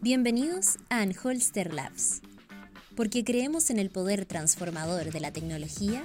Bienvenidos 0.00 0.76
a 0.88 1.00
Anholster 1.00 1.74
Labs. 1.74 2.22
Porque 2.94 3.24
creemos 3.24 3.70
en 3.70 3.78
el 3.78 3.90
poder 3.90 4.24
transformador 4.24 5.10
de 5.10 5.20
la 5.20 5.32
tecnología, 5.32 6.04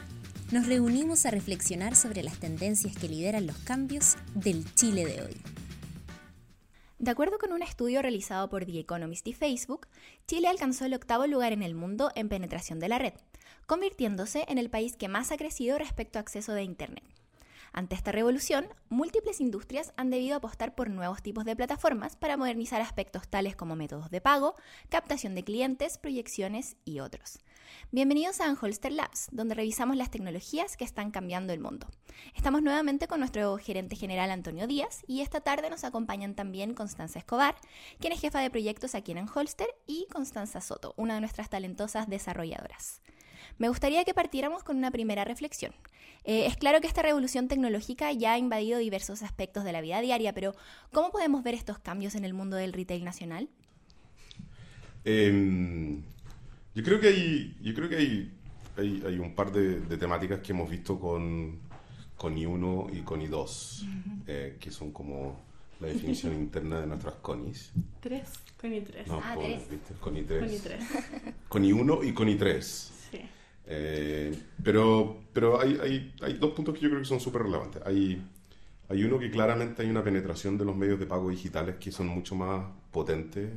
nos 0.51 0.67
reunimos 0.67 1.25
a 1.25 1.31
reflexionar 1.31 1.95
sobre 1.95 2.23
las 2.23 2.39
tendencias 2.39 2.97
que 2.97 3.07
lideran 3.07 3.47
los 3.47 3.57
cambios 3.59 4.17
del 4.33 4.65
Chile 4.73 5.05
de 5.05 5.21
hoy. 5.21 5.37
De 6.99 7.11
acuerdo 7.11 7.37
con 7.37 7.53
un 7.53 7.61
estudio 7.61 8.01
realizado 8.01 8.49
por 8.49 8.65
The 8.65 8.79
Economist 8.79 9.27
y 9.27 9.33
Facebook, 9.33 9.87
Chile 10.27 10.47
alcanzó 10.47 10.85
el 10.85 10.93
octavo 10.93 11.25
lugar 11.27 11.53
en 11.53 11.63
el 11.63 11.73
mundo 11.73 12.11
en 12.15 12.27
penetración 12.27 12.79
de 12.79 12.89
la 12.89 12.99
red, 12.99 13.13
convirtiéndose 13.65 14.45
en 14.47 14.57
el 14.57 14.69
país 14.69 14.95
que 14.95 15.07
más 15.07 15.31
ha 15.31 15.37
crecido 15.37 15.77
respecto 15.77 16.19
a 16.19 16.21
acceso 16.21 16.53
de 16.53 16.63
Internet. 16.63 17.03
Ante 17.73 17.95
esta 17.95 18.11
revolución, 18.11 18.67
múltiples 18.89 19.39
industrias 19.39 19.93
han 19.95 20.09
debido 20.09 20.35
apostar 20.35 20.75
por 20.75 20.89
nuevos 20.89 21.21
tipos 21.21 21.45
de 21.45 21.55
plataformas 21.55 22.17
para 22.17 22.35
modernizar 22.35 22.81
aspectos 22.81 23.29
tales 23.29 23.55
como 23.55 23.77
métodos 23.77 24.09
de 24.09 24.19
pago, 24.19 24.55
captación 24.89 25.35
de 25.35 25.45
clientes, 25.45 25.97
proyecciones 25.97 26.75
y 26.83 26.99
otros. 26.99 27.39
Bienvenidos 27.89 28.41
a 28.41 28.45
Anholster 28.47 28.91
Labs, 28.91 29.29
donde 29.31 29.55
revisamos 29.55 29.95
las 29.95 30.11
tecnologías 30.11 30.75
que 30.75 30.83
están 30.83 31.11
cambiando 31.11 31.53
el 31.53 31.61
mundo. 31.61 31.87
Estamos 32.35 32.61
nuevamente 32.61 33.07
con 33.07 33.19
nuestro 33.19 33.57
gerente 33.57 33.95
general 33.95 34.31
Antonio 34.31 34.67
Díaz 34.67 35.03
y 35.07 35.21
esta 35.21 35.39
tarde 35.39 35.69
nos 35.69 35.85
acompañan 35.85 36.35
también 36.35 36.73
Constanza 36.73 37.19
Escobar, 37.19 37.55
quien 37.99 38.11
es 38.11 38.19
jefa 38.19 38.41
de 38.41 38.49
proyectos 38.49 38.95
aquí 38.95 39.13
en 39.13 39.19
Anholster, 39.19 39.67
y 39.87 40.07
Constanza 40.11 40.59
Soto, 40.59 40.93
una 40.97 41.15
de 41.15 41.21
nuestras 41.21 41.49
talentosas 41.49 42.09
desarrolladoras. 42.09 43.01
Me 43.57 43.69
gustaría 43.69 44.03
que 44.03 44.13
partiéramos 44.13 44.63
con 44.63 44.77
una 44.77 44.91
primera 44.91 45.23
reflexión. 45.23 45.73
Eh, 46.23 46.45
es 46.45 46.55
claro 46.55 46.81
que 46.81 46.87
esta 46.87 47.01
revolución 47.01 47.47
tecnológica 47.47 48.11
ya 48.11 48.33
ha 48.33 48.37
invadido 48.37 48.77
diversos 48.79 49.23
aspectos 49.23 49.63
de 49.63 49.71
la 49.71 49.81
vida 49.81 50.01
diaria, 50.01 50.33
pero 50.33 50.53
¿cómo 50.91 51.11
podemos 51.11 51.43
ver 51.43 51.55
estos 51.55 51.79
cambios 51.79 52.15
en 52.15 52.25
el 52.25 52.33
mundo 52.33 52.57
del 52.57 52.73
retail 52.73 53.03
nacional? 53.03 53.49
Em, 55.03 56.03
yo 56.75 56.83
creo 56.83 56.99
que 56.99 57.07
hay, 57.07 57.57
yo 57.61 57.73
creo 57.73 57.89
que 57.89 57.97
hay, 57.97 58.31
hay, 58.77 59.19
un 59.19 59.33
par 59.33 59.51
de, 59.51 59.97
temáticas 59.97 60.39
que 60.41 60.51
hemos 60.51 60.69
visto 60.69 60.99
con, 60.99 61.59
con 62.17 62.35
I1 62.35 62.97
y 62.97 63.01
con 63.01 63.19
I2, 63.19 64.23
eh, 64.27 64.57
que 64.59 64.69
son 64.69 64.91
como 64.91 65.39
la 65.79 65.87
definición 65.87 66.33
interna 66.39 66.81
de 66.81 66.87
nuestras 66.87 67.15
CONIs. 67.15 67.71
Tres, 67.99 68.29
con 68.59 68.71
I3. 68.71 69.07
No, 69.07 69.21
ah, 69.23 69.33
con, 69.33 69.43
tres. 69.43 69.63
Con 69.99 70.15
I3. 70.15 70.39
Con 70.39 70.49
I3. 70.49 71.33
Con 71.49 71.63
I1 71.63 72.07
y 72.07 72.13
con 72.13 72.27
I3. 72.27 73.00
Eh, 73.73 74.37
pero 74.61 75.21
pero 75.33 75.61
hay, 75.61 75.79
hay, 75.81 76.13
hay, 76.21 76.33
dos 76.33 76.51
puntos 76.51 76.75
que 76.75 76.81
yo 76.81 76.89
creo 76.89 77.01
que 77.01 77.07
son 77.07 77.19
súper 77.19 77.43
relevantes. 77.43 77.81
Hay, 77.85 78.21
hay 78.89 79.03
uno 79.03 79.17
que 79.17 79.31
claramente 79.31 79.81
hay 79.81 79.89
una 79.89 80.03
penetración 80.03 80.57
de 80.57 80.65
los 80.65 80.75
medios 80.75 80.99
de 80.99 81.05
pago 81.05 81.29
digitales 81.29 81.77
que 81.77 81.91
son 81.91 82.07
mucho 82.07 82.35
más 82.35 82.65
potentes 82.91 83.49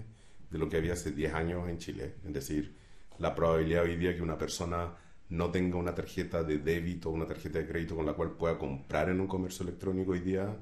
de 0.51 0.59
lo 0.59 0.69
que 0.69 0.77
había 0.77 0.93
hace 0.93 1.11
10 1.11 1.35
años 1.35 1.69
en 1.69 1.79
Chile. 1.79 2.15
Es 2.25 2.33
decir, 2.33 2.77
la 3.19 3.35
probabilidad 3.35 3.85
hoy 3.85 3.97
día 3.97 4.15
que 4.15 4.23
una 4.23 4.39
persona 4.39 4.93
no 5.31 5.51
tenga 5.51 5.79
una 5.79 5.95
tarjeta 5.95 6.45
de 6.45 6.59
débito 6.59 7.11
o 7.11 7.13
una 7.13 7.27
tarjeta 7.27 7.59
de 7.59 7.67
crédito 7.67 7.97
con 7.97 8.07
la 8.07 8.13
cual 8.13 8.33
pueda 8.33 8.57
comprar 8.57 9.09
en 9.09 9.21
un 9.21 9.27
comercio 9.27 9.65
electrónico 9.65 10.13
hoy 10.13 10.21
día 10.21 10.57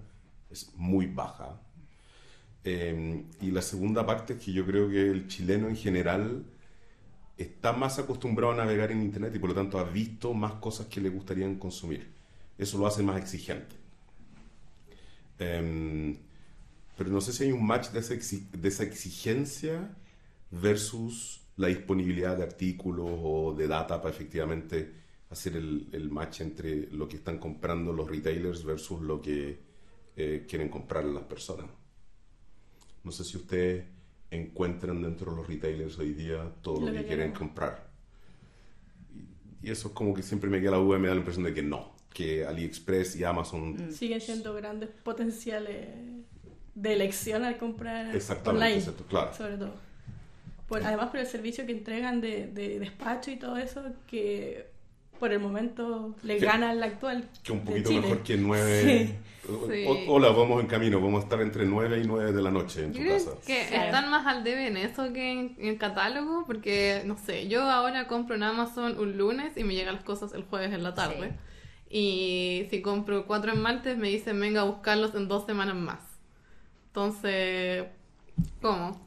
es 0.50 0.72
muy 0.77 1.06
baja. 1.06 1.61
Eh, 2.64 3.25
y 3.41 3.50
la 3.50 3.61
segunda 3.61 4.06
parte 4.06 4.34
es 4.34 4.42
que 4.42 4.53
yo 4.53 4.64
creo 4.64 4.89
que 4.89 5.11
el 5.11 5.27
chileno 5.28 5.69
en 5.69 5.77
general 5.77 6.44
está 7.43 7.73
más 7.73 7.98
acostumbrado 7.98 8.53
a 8.53 8.57
navegar 8.57 8.91
en 8.93 9.03
Internet 9.03 9.35
y 9.35 9.39
por 9.39 9.51
lo 9.51 9.55
tanto 9.55 9.79
ha 9.79 9.85
visto 9.85 10.35
más 10.35 10.55
cosas 10.55 10.87
que 10.87 11.01
le 11.01 11.09
gustarían 11.09 11.57
consumir. 11.57 12.11
Eso 12.59 12.79
lo 12.79 12.87
hace 12.87 13.03
más 13.03 13.21
exigente. 13.21 13.77
Em, 15.39 16.17
pero 16.97 17.11
no 17.11 17.21
sé 17.21 17.33
si 17.33 17.45
hay 17.45 17.53
un 17.53 17.67
match 17.67 17.91
de 17.91 18.01
esa, 18.01 18.84
exigencia 18.84 19.97
versus 20.51 21.41
la 21.57 21.69
disponibilidad 21.69 22.37
de 22.37 22.45
artículos 22.45 23.11
o 23.11 23.55
de 23.55 23.67
data 23.67 24.01
para 24.01 24.15
efectivamente 24.15 24.93
hacer 25.31 25.56
el, 25.56 26.11
match 26.11 26.43
entre 26.43 26.89
lo 26.91 27.09
que 27.09 27.16
están 27.16 27.39
comprando 27.39 27.93
los 27.93 28.09
retailers 28.09 28.65
versus 28.65 29.00
lo 29.00 29.21
que 29.21 29.59
eh, 30.16 30.47
quieren 30.49 30.69
comprar 30.69 31.05
las 31.05 31.25
personas. 31.25 31.66
No 33.03 33.11
sé 33.11 33.25
si 33.25 33.37
usted 33.37 33.87
encuentran 34.32 35.03
dentro 35.03 35.31
de 35.31 35.37
los 35.37 35.47
retailers 35.47 35.98
hoy 35.98 36.15
día 36.15 36.50
todo 36.62 36.81
lo, 36.81 36.93
que, 36.93 37.04
quieren 37.04 37.32
comprar. 37.32 37.87
Y, 39.62 39.70
eso 39.70 39.88
es 39.88 39.94
como 39.94 40.15
que 40.15 40.22
siempre 40.22 40.50
me 40.50 40.60
queda 40.60 40.72
la 40.72 40.76
duda 40.78 40.98
y 40.98 41.00
me 41.00 41.09
da 41.09 41.15
la 41.15 41.20
impresión 41.20 41.44
de 41.44 41.54
que 41.54 41.62
no, 41.62 41.93
que 42.12 42.44
AliExpress 42.47 43.16
y 43.16 43.25
Amazon... 43.25 43.88
Mm. 43.88 43.92
Siguen 43.92 44.21
siendo 44.21 44.54
grandes 44.54 44.88
potenciales 44.88 45.88
de 46.75 46.92
elección 46.92 47.44
al 47.44 47.59
comprar 47.59 48.15
Exactamente, 48.16 48.88
online. 48.88 49.04
claro. 49.09 49.34
Sobre 49.34 49.56
todo. 49.59 49.75
además 50.82 51.10
por 51.10 51.21
el 51.21 51.26
servicio 51.26 51.66
que 51.66 51.72
entregan 51.72 52.21
de, 52.21 52.47
de 52.47 52.78
despacho 52.78 53.31
y 53.31 53.37
todo 53.37 53.59
eso, 53.59 53.82
que 54.06 54.72
por 55.22 55.33
el 55.33 55.38
momento 55.38 56.16
le 56.25 56.37
gana 56.41 56.71
al 56.71 56.83
actual. 56.83 57.28
Que 57.44 57.53
un 57.53 57.60
poquito 57.60 57.93
mejor 57.93 58.25
que 58.25 58.37
9. 58.37 59.19
Hola, 60.09 60.31
vamos 60.31 60.60
en 60.60 60.66
camino, 60.66 61.00
vamos 61.00 61.21
a 61.21 61.22
estar 61.22 61.41
entre 61.41 61.65
9 61.65 62.00
y 62.00 62.06
9 62.09 62.33
de 62.33 62.43
la 62.43 62.50
noche 62.50 62.87
en 62.87 62.93
tu 62.93 63.06
casa. 63.06 63.31
Que 63.47 63.62
están 63.62 64.10
más 64.10 64.27
al 64.27 64.43
debe 64.43 64.66
en 64.66 64.77
eso 64.77 65.12
que 65.12 65.31
en, 65.31 65.56
el 65.60 65.78
catálogo, 65.78 66.43
porque 66.44 67.03
no 67.06 67.16
sé, 67.16 67.47
yo 67.47 67.62
ahora 67.62 68.09
compro 68.09 68.34
en 68.34 68.43
Amazon 68.43 68.99
un 68.99 69.16
lunes 69.16 69.56
y 69.56 69.62
me 69.62 69.77
llegan 69.77 69.94
las 69.94 70.03
cosas 70.03 70.34
el 70.34 70.43
jueves 70.43 70.72
en 70.72 70.83
la 70.83 70.93
tarde. 70.94 71.31
Y 71.89 72.66
si 72.71 72.83
compro 72.83 73.25
cuatro 73.25 73.53
en 73.53 73.62
martes, 73.62 73.97
me 73.97 74.09
dicen 74.09 74.41
venga 74.41 74.62
a 74.62 74.65
buscarlos 74.65 75.15
en 75.15 75.28
dos 75.28 75.47
semanas 75.47 75.77
más. 75.77 76.00
Entonces, 76.89 77.84
¿cómo? 78.60 79.00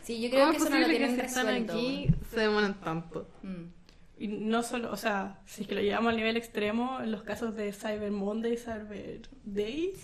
Sí, 0.00 0.22
yo 0.22 0.30
creo 0.30 0.52
que 0.52 0.56
eso 0.56 0.70
no 0.70 0.78
lo 0.78 0.86
tienen 0.86 1.16
que 1.16 1.26
están 1.26 1.48
aquí 1.48 2.08
se 2.30 2.40
demoran 2.40 2.80
tanto. 2.80 3.28
Mm. 3.42 3.81
Y 4.22 4.28
no 4.28 4.62
solo, 4.62 4.92
o 4.92 4.96
sea, 4.96 5.40
si 5.46 5.62
es 5.62 5.68
que 5.68 5.74
lo 5.74 5.80
llevamos 5.80 6.12
a 6.12 6.16
nivel 6.16 6.36
extremo, 6.36 7.00
en 7.02 7.10
los 7.10 7.24
casos 7.24 7.56
de 7.56 7.72
Cyber 7.72 8.12
Monday, 8.12 8.56
Cyber 8.56 9.20
Day, 9.42 9.94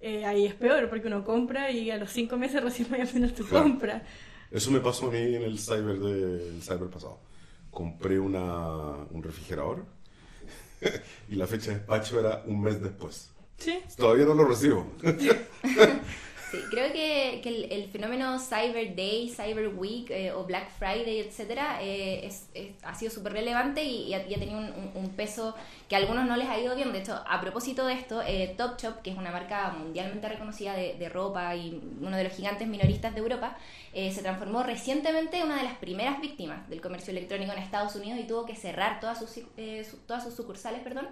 eh, 0.00 0.24
ahí 0.24 0.46
es 0.46 0.54
peor, 0.54 0.88
porque 0.88 1.08
uno 1.08 1.22
compra 1.22 1.70
y 1.70 1.90
a 1.90 1.98
los 1.98 2.10
cinco 2.10 2.38
meses 2.38 2.62
recién 2.64 2.88
va 2.90 3.02
a 3.02 3.06
tener 3.06 3.34
tu 3.34 3.46
compra. 3.46 4.02
Eso 4.50 4.70
me 4.70 4.80
pasó 4.80 5.08
a 5.08 5.10
mí 5.10 5.18
en 5.18 5.42
el 5.42 5.58
Cyber, 5.58 5.98
de, 5.98 6.48
el 6.48 6.62
cyber 6.62 6.88
pasado. 6.88 7.20
Compré 7.70 8.18
una, 8.18 8.92
un 9.10 9.22
refrigerador 9.22 9.84
y 11.28 11.34
la 11.34 11.46
fecha 11.46 11.72
de 11.72 11.76
despacho 11.76 12.18
era 12.18 12.44
un 12.46 12.62
mes 12.62 12.80
después. 12.80 13.30
Sí. 13.58 13.78
Todavía 13.94 14.24
no 14.24 14.32
lo 14.32 14.46
recibo. 14.46 14.90
Sí, 16.50 16.58
creo 16.70 16.92
que, 16.92 17.40
que 17.42 17.74
el, 17.74 17.88
fenómeno 17.88 18.38
Cyber 18.38 18.94
Day, 18.94 19.28
Cyber 19.28 19.66
Week 19.74 20.08
eh, 20.10 20.30
o 20.30 20.44
Black 20.44 20.70
Friday, 20.78 21.18
etcétera, 21.18 21.82
eh, 21.82 22.24
es, 22.24 22.48
ha 22.84 22.94
sido 22.94 23.10
súper 23.10 23.32
relevante 23.32 23.82
y, 23.82 24.14
ha, 24.14 24.24
tenido 24.24 24.60
un, 24.60 25.10
peso 25.16 25.56
que 25.88 25.96
a 25.96 25.98
algunos 25.98 26.24
no 26.24 26.36
les 26.36 26.48
ha 26.48 26.56
ido 26.60 26.76
bien. 26.76 26.92
De 26.92 27.00
hecho, 27.00 27.20
a 27.28 27.40
propósito 27.40 27.84
de 27.84 27.94
esto, 27.94 28.22
eh, 28.22 28.54
Topshop, 28.56 29.02
que 29.02 29.10
es 29.10 29.18
una 29.18 29.32
marca 29.32 29.70
mundialmente 29.70 30.28
reconocida 30.28 30.74
de, 30.74 30.94
de, 30.94 31.08
ropa 31.08 31.56
y 31.56 31.82
uno 32.00 32.16
de 32.16 32.22
los 32.22 32.32
gigantes 32.32 32.68
minoristas 32.68 33.12
de 33.14 33.20
Europa, 33.20 33.56
eh, 33.92 34.12
se 34.12 34.22
transformó 34.22 34.62
recientemente 34.62 35.38
en 35.38 35.46
una 35.46 35.56
de 35.56 35.64
las 35.64 35.78
primeras 35.78 36.20
víctimas 36.20 36.68
del 36.68 36.80
comercio 36.80 37.10
electrónico 37.10 37.52
en 37.52 37.58
Estados 37.58 37.96
Unidos 37.96 38.20
y 38.20 38.24
tuvo 38.24 38.46
que 38.46 38.54
cerrar 38.54 39.00
todas 39.00 39.18
sus, 39.18 39.40
todas 40.06 40.22
sus 40.22 40.34
sucursales 40.34 40.80
perdón, 40.82 41.08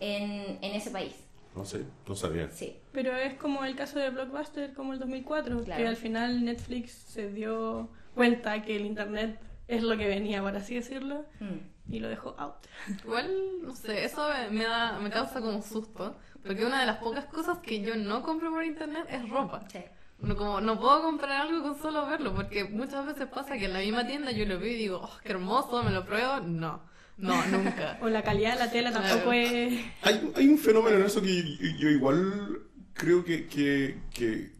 en, 0.00 0.58
en 0.60 0.74
ese 0.74 0.90
país. 0.90 1.14
No 1.54 1.64
sé, 1.64 1.84
no 2.08 2.16
sabía. 2.16 2.50
Sí. 2.50 2.76
Pero 2.92 3.14
es 3.16 3.34
como 3.34 3.64
el 3.64 3.76
caso 3.76 3.98
de 3.98 4.10
Blockbuster, 4.10 4.74
como 4.74 4.92
el 4.92 4.98
2004, 4.98 5.64
que 5.64 5.86
al 5.86 5.96
final 5.96 6.44
Netflix 6.44 6.92
se 6.92 7.30
dio 7.30 7.88
cuenta 8.14 8.62
que 8.62 8.76
el 8.76 8.86
Internet 8.86 9.38
es 9.68 9.82
lo 9.82 9.96
que 9.96 10.08
venía, 10.08 10.42
por 10.42 10.56
así 10.56 10.74
decirlo, 10.74 11.24
mm. 11.40 11.92
y 11.94 12.00
lo 12.00 12.08
dejó 12.08 12.34
out. 12.38 12.56
Igual, 13.04 13.62
no 13.62 13.74
sé, 13.74 14.04
eso 14.04 14.28
me, 14.50 14.64
da, 14.64 14.98
me 14.98 15.10
causa 15.10 15.40
como 15.40 15.62
susto, 15.62 16.16
porque 16.44 16.64
una 16.64 16.80
de 16.80 16.86
las 16.86 16.98
pocas 16.98 17.26
cosas 17.26 17.58
que 17.58 17.80
yo 17.80 17.96
no 17.96 18.22
compro 18.22 18.50
por 18.50 18.64
Internet 18.64 19.06
es 19.08 19.28
ropa. 19.28 19.62
Sí. 19.70 19.80
No, 20.20 20.36
como, 20.36 20.60
no 20.60 20.78
puedo 20.78 21.02
comprar 21.02 21.42
algo 21.42 21.62
con 21.62 21.78
solo 21.78 22.06
verlo, 22.06 22.34
porque 22.34 22.64
muchas 22.64 23.04
veces 23.06 23.26
pasa 23.28 23.58
que 23.58 23.66
en 23.66 23.74
la 23.74 23.80
misma 23.80 24.06
tienda 24.06 24.32
yo 24.32 24.46
lo 24.46 24.58
veo 24.58 24.72
y 24.72 24.76
digo, 24.76 25.00
oh, 25.02 25.18
qué 25.22 25.32
hermoso, 25.32 25.82
me 25.82 25.90
lo 25.90 26.04
pruebo. 26.04 26.40
No. 26.40 26.80
No, 27.16 27.46
nunca. 27.46 27.98
o 28.02 28.08
la 28.08 28.22
calidad 28.22 28.54
de 28.54 28.58
la 28.58 28.70
tela 28.70 28.92
tampoco 28.92 29.32
es... 29.32 29.80
Hay, 30.02 30.32
hay, 30.34 30.48
un 30.48 30.58
fenómeno 30.58 30.96
en 30.98 31.04
eso 31.04 31.22
que 31.22 31.56
yo, 31.78 31.88
igual 31.88 32.62
creo 32.92 33.24
que, 33.24 33.46
que, 33.46 33.98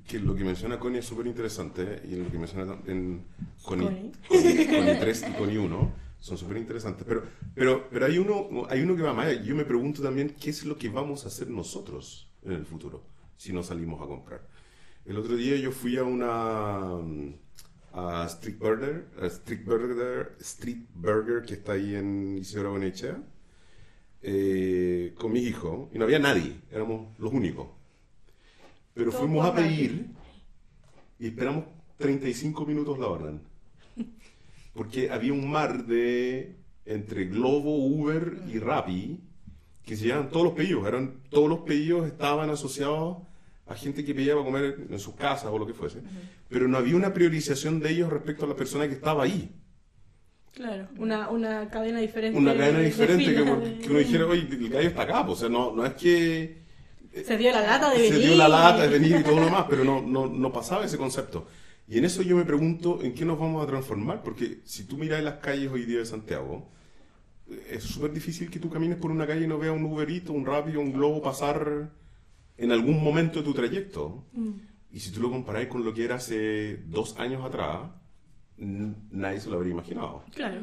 que, 0.06 0.18
lo 0.20 0.34
que 0.34 0.44
menciona 0.44 0.78
Connie 0.78 0.98
es 0.98 1.06
súper 1.06 1.26
interesante 1.26 2.02
y 2.08 2.16
lo 2.16 2.30
que 2.30 2.38
menciona 2.38 2.76
en 2.86 3.24
Connie, 3.62 4.12
Connie, 4.28 4.98
3 5.00 5.24
y 5.28 5.32
Connie 5.38 5.58
1 5.58 5.92
son 6.20 6.38
súper 6.38 6.56
interesantes. 6.56 7.04
Pero, 7.06 7.24
pero, 7.54 7.88
pero 7.90 8.06
hay, 8.06 8.18
uno, 8.18 8.66
hay 8.68 8.82
uno 8.82 8.96
que 8.96 9.02
va 9.02 9.12
más 9.12 9.26
allá. 9.26 9.42
Yo 9.42 9.54
me 9.54 9.64
pregunto 9.64 10.02
también 10.02 10.34
qué 10.40 10.50
es 10.50 10.64
lo 10.64 10.78
que 10.78 10.88
vamos 10.88 11.24
a 11.24 11.28
hacer 11.28 11.48
nosotros 11.48 12.30
en 12.42 12.52
el 12.52 12.66
futuro 12.66 13.04
si 13.36 13.52
no 13.52 13.62
salimos 13.62 14.00
a 14.00 14.06
comprar. 14.06 14.48
El 15.04 15.18
otro 15.18 15.36
día 15.36 15.56
yo 15.56 15.70
fui 15.70 15.98
a 15.98 16.04
una 16.04 16.98
a 17.94 18.26
Street 18.26 18.58
Burger, 18.58 19.06
Street 19.22 19.64
Burger, 19.64 20.36
Street 20.40 20.82
Burger 20.94 21.42
que 21.42 21.54
está 21.54 21.72
ahí 21.72 21.94
en 21.94 22.38
Isidora 22.38 22.70
Bonechea, 22.70 23.22
eh, 24.20 25.14
con 25.16 25.32
mi 25.32 25.40
hijo, 25.40 25.90
y 25.94 25.98
no 25.98 26.04
había 26.04 26.18
nadie, 26.18 26.56
éramos 26.72 27.16
los 27.18 27.32
únicos. 27.32 27.68
Pero 28.94 29.12
fuimos 29.12 29.46
a 29.46 29.54
pedir 29.54 30.08
y 31.18 31.28
esperamos 31.28 31.66
35 31.98 32.66
minutos 32.66 32.98
la 32.98 33.06
orden. 33.06 33.40
Porque 34.74 35.10
había 35.10 35.32
un 35.32 35.48
mar 35.48 35.86
de 35.86 36.56
entre 36.84 37.26
Globo, 37.26 37.76
Uber 37.76 38.42
y 38.52 38.58
Rappi 38.58 39.20
que 39.84 39.96
se 39.96 40.06
llevaban 40.06 40.30
todos 40.30 40.46
los 40.46 40.54
pedidos. 40.54 40.86
Eran, 40.86 41.20
todos 41.28 41.48
los 41.48 41.60
pedidos 41.60 42.06
estaban 42.06 42.50
asociados 42.50 43.18
a 43.66 43.74
gente 43.74 44.04
que 44.04 44.14
pedía 44.14 44.34
para 44.34 44.44
comer 44.44 44.86
en 44.90 44.98
sus 44.98 45.14
casas 45.14 45.50
o 45.50 45.58
lo 45.58 45.66
que 45.66 45.74
fuese. 45.74 46.00
Pero 46.48 46.68
no 46.68 46.78
había 46.78 46.96
una 46.96 47.14
priorización 47.14 47.80
de 47.80 47.90
ellos 47.90 48.10
respecto 48.10 48.44
a 48.44 48.48
la 48.48 48.56
persona 48.56 48.86
que 48.86 48.94
estaba 48.94 49.24
ahí. 49.24 49.50
Claro, 50.52 50.88
una, 50.98 51.30
una 51.30 51.68
cadena 51.68 51.98
diferente. 51.98 52.38
Una 52.38 52.56
cadena 52.56 52.80
diferente 52.80 53.34
que, 53.34 53.42
uno 53.42 53.98
dijera, 53.98 54.26
oye, 54.26 54.46
el 54.48 54.68
gallo 54.68 54.88
está 54.88 55.02
acá. 55.02 55.26
Pues, 55.26 55.38
o 55.38 55.40
sea, 55.40 55.48
no, 55.48 55.74
no 55.74 55.84
es 55.84 55.94
que... 55.94 56.62
Se 57.24 57.36
dio 57.36 57.52
la 57.52 57.62
lata 57.62 57.90
de 57.90 57.96
venir. 57.96 58.12
Se 58.12 58.18
dio 58.20 58.36
la 58.36 58.48
lata 58.48 58.82
de 58.82 58.88
venir 58.88 59.16
y 59.20 59.22
todo 59.22 59.40
lo 59.40 59.48
más, 59.48 59.66
pero 59.68 59.84
no, 59.84 60.02
no, 60.02 60.26
no 60.26 60.52
pasaba 60.52 60.84
ese 60.84 60.98
concepto. 60.98 61.46
Y 61.86 61.98
en 61.98 62.04
eso 62.04 62.22
yo 62.22 62.36
me 62.36 62.44
pregunto, 62.44 63.00
¿en 63.02 63.14
qué 63.14 63.24
nos 63.24 63.38
vamos 63.38 63.62
a 63.62 63.66
transformar? 63.66 64.22
Porque 64.22 64.60
si 64.64 64.84
tú 64.84 64.96
miras 64.96 65.22
las 65.22 65.34
calles 65.34 65.70
hoy 65.70 65.84
día 65.84 65.98
de 65.98 66.06
Santiago, 66.06 66.70
es 67.70 67.82
súper 67.82 68.12
difícil 68.12 68.50
que 68.50 68.58
tú 68.58 68.70
camines 68.70 68.96
por 68.96 69.10
una 69.10 69.26
calle 69.26 69.44
y 69.44 69.48
no 69.48 69.58
veas 69.58 69.76
un 69.76 69.84
Uberito, 69.84 70.32
un 70.32 70.46
Rappi 70.46 70.76
un 70.76 70.92
Globo 70.92 71.20
pasar 71.20 71.90
en 72.56 72.72
algún 72.72 73.02
momento 73.02 73.40
de 73.40 73.44
tu 73.44 73.54
trayecto. 73.54 74.24
Mm. 74.32 74.52
Y 74.92 75.00
si 75.00 75.10
tú 75.10 75.20
lo 75.20 75.30
comparáis 75.30 75.68
con 75.68 75.84
lo 75.84 75.92
que 75.92 76.04
era 76.04 76.16
hace 76.16 76.76
dos 76.86 77.18
años 77.18 77.44
atrás, 77.44 77.90
nadie 78.56 79.40
se 79.40 79.50
lo 79.50 79.56
habría 79.56 79.72
imaginado. 79.72 80.22
Claro. 80.32 80.60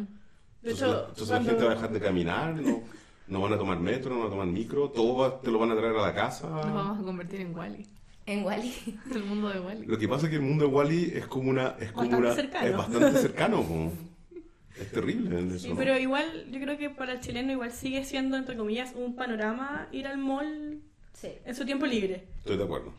De 0.62 0.72
entonces, 0.72 0.88
hecho, 0.88 1.08
entonces 1.10 1.30
la 1.30 1.44
gente 1.44 1.64
va 1.66 1.72
a 1.72 1.76
dejar 1.76 1.92
de 1.92 2.00
caminar, 2.00 2.56
no, 2.56 2.82
no, 3.28 3.42
van 3.42 3.54
a 3.54 3.58
tomar 3.58 3.80
metro, 3.80 4.14
no 4.14 4.20
van 4.20 4.28
a 4.28 4.30
tomar 4.30 4.48
micro, 4.48 4.90
todo 4.90 5.34
te 5.34 5.52
lo 5.52 5.60
van 5.60 5.72
a 5.72 5.76
traer 5.76 5.96
a 5.96 6.02
la 6.02 6.14
casa. 6.14 6.50
Nos 6.50 6.74
vamos 6.74 7.00
a 7.00 7.04
convertir 7.04 7.42
en 7.42 7.56
Wally. 7.56 7.88
En 8.26 8.46
Wally. 8.46 8.74
el 9.16 9.24
mundo 9.24 9.50
de 9.50 9.60
Wally. 9.60 9.86
Lo 9.88 9.98
que 9.98 10.08
pasa 10.08 10.28
es 10.28 10.30
que 10.30 10.36
el 10.38 10.44
mundo 10.44 10.66
de 10.68 10.72
Wally 10.72 11.12
es 11.16 11.28
como 11.28 11.50
una... 11.50 11.76
Es 11.80 11.92
como 11.92 12.18
una, 12.18 12.34
cercano. 12.34 12.68
Es 12.68 12.78
bastante 12.78 13.12
cercano. 13.20 13.92
Es 14.80 14.92
terrible 14.92 15.40
en 15.40 15.52
eso. 15.52 15.68
Sí, 15.68 15.74
pero 15.76 15.98
igual, 15.98 16.46
yo 16.52 16.60
creo 16.62 16.78
que 16.78 16.90
para 16.90 17.14
el 17.14 17.20
chileno 17.20 17.52
igual 17.52 17.72
sigue 17.72 18.06
siendo, 18.06 18.38
entre 18.38 18.56
comillas, 18.56 18.94
un 18.96 19.16
panorama 19.16 19.90
ir 19.92 20.08
al 20.08 20.18
mall 20.18 20.81
en 21.24 21.56
su 21.56 21.66
tiempo 21.66 21.86
libre. 21.86 22.28
Estoy 22.40 22.58
de 22.58 22.64
acuerdo. 22.64 22.94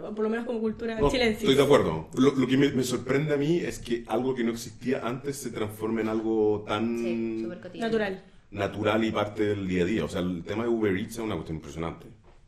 Por 0.00 0.24
lo 0.24 0.28
menos 0.28 0.44
como 0.44 0.60
cultura 0.60 0.98
no, 0.98 1.06
Estoy 1.06 1.54
de 1.54 1.62
acuerdo. 1.62 2.08
Lo, 2.16 2.46
que 2.48 2.56
me, 2.56 2.82
sorprende 2.82 3.34
a 3.34 3.36
mí 3.36 3.58
es 3.58 3.78
que 3.78 4.04
algo 4.08 4.34
que 4.34 4.42
no 4.42 4.50
existía 4.50 5.06
antes 5.06 5.36
se 5.36 5.50
transforme 5.50 6.02
en 6.02 6.08
algo 6.08 6.64
tan... 6.66 7.48
natural. 7.74 8.24
Natural 8.50 9.04
y 9.04 9.12
parte 9.12 9.44
del 9.44 9.68
día 9.68 9.82
a 9.82 9.86
día. 9.86 10.04
O 10.04 10.08
sea, 10.08 10.20
el 10.20 10.42
tema 10.42 10.64
de 10.64 10.68
Uber 10.68 10.96
Eats 10.96 11.12
es 11.12 11.18
una 11.18 11.34
cuestión 11.34 11.58
impresionante. 11.58 12.06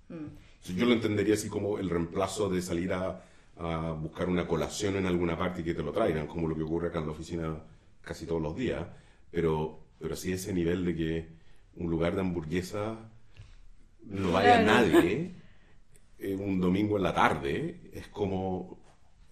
Mm. 0.08 0.74
Yo 0.76 0.86
lo 0.86 0.92
entendería 0.92 1.34
así 1.34 1.48
como 1.48 1.78
el 1.78 1.88
reemplazo 1.88 2.48
de 2.48 2.60
salir 2.60 2.92
a, 2.92 3.22
a 3.58 3.92
buscar 3.92 4.28
una 4.28 4.46
colación 4.46 4.96
en 4.96 5.06
alguna 5.06 5.38
parte 5.38 5.60
y 5.60 5.64
que 5.64 5.74
te 5.74 5.82
lo 5.82 5.92
traigan, 5.92 6.26
como 6.26 6.48
lo 6.48 6.56
que 6.56 6.62
ocurre 6.62 6.88
acá 6.88 6.98
en 6.98 7.06
la 7.06 7.12
oficina 7.12 7.56
casi 8.02 8.26
todos 8.26 8.42
los 8.42 8.56
días, 8.56 8.86
pero, 9.30 9.80
pero 9.98 10.16
sí 10.16 10.32
ese 10.32 10.52
nivel 10.52 10.84
de 10.84 10.96
que 10.96 11.28
un 11.76 11.90
lugar 11.90 12.14
de 12.14 12.20
hamburguesa 12.20 13.10
no 14.06 14.32
vaya 14.32 14.58
a 14.58 14.62
nadie 14.62 15.34
eh, 16.18 16.34
un 16.34 16.60
domingo 16.60 16.96
en 16.96 17.02
la 17.02 17.14
tarde, 17.14 17.80
es 17.92 18.08
como... 18.08 18.78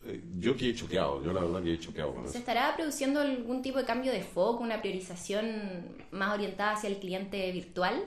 Eh, 0.04 0.22
yo 0.34 0.54
que 0.54 0.68
he 0.68 0.74
choqueado, 0.74 1.24
yo 1.24 1.32
la 1.32 1.40
verdad 1.40 1.62
que 1.62 1.74
he 1.74 1.78
choqueado 1.78 2.14
con 2.14 2.28
¿Se 2.28 2.36
estará 2.36 2.76
produciendo 2.76 3.20
algún 3.20 3.62
tipo 3.62 3.78
de 3.78 3.86
cambio 3.86 4.12
de 4.12 4.20
foco, 4.20 4.62
una 4.62 4.82
priorización 4.82 5.96
más 6.10 6.34
orientada 6.34 6.72
hacia 6.72 6.90
el 6.90 6.98
cliente 6.98 7.50
virtual? 7.52 8.04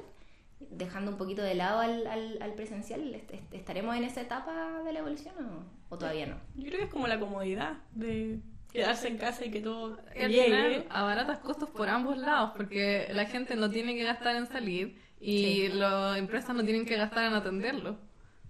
Dejando 0.60 1.12
un 1.12 1.18
poquito 1.18 1.42
de 1.42 1.56
lado 1.56 1.80
al, 1.80 2.06
al, 2.08 2.54
presencial, 2.54 3.20
¿estaremos 3.52 3.96
en 3.96 4.04
esa 4.04 4.22
etapa 4.22 4.84
de 4.84 4.94
la 4.94 5.00
evolución 5.00 5.34
o, 5.40 5.96
o 5.96 5.98
todavía 5.98 6.28
no? 6.28 6.36
Yo 6.56 6.68
creo 6.68 6.80
que 6.80 6.86
es 6.86 6.92
como 6.92 7.08
la 7.08 7.20
comodidad 7.20 7.78
de 7.94 8.40
quedarse 8.72 9.08
en 9.08 9.18
casa 9.18 9.46
y 9.46 9.52
que 9.52 9.62
todo 9.62 9.98
al 10.20 10.32
llegue. 10.32 10.86
abaratas 10.90 11.40
costos 11.40 11.70
por 11.70 11.90
ambos 11.90 12.18
lados, 12.18 12.52
porque 12.56 13.08
la 13.12 13.26
gente 13.26 13.56
no 13.56 13.70
tiene 13.70 13.96
que 13.96 14.04
gastar 14.04 14.36
en 14.36 14.48
salir 14.48 15.00
y 15.20 15.70
las 15.70 16.18
empresas 16.18 16.56
no 16.56 16.64
tienen 16.64 16.86
que 16.86 16.98
gastar 16.98 17.26
en 17.26 17.34
atenderlo. 17.34 17.98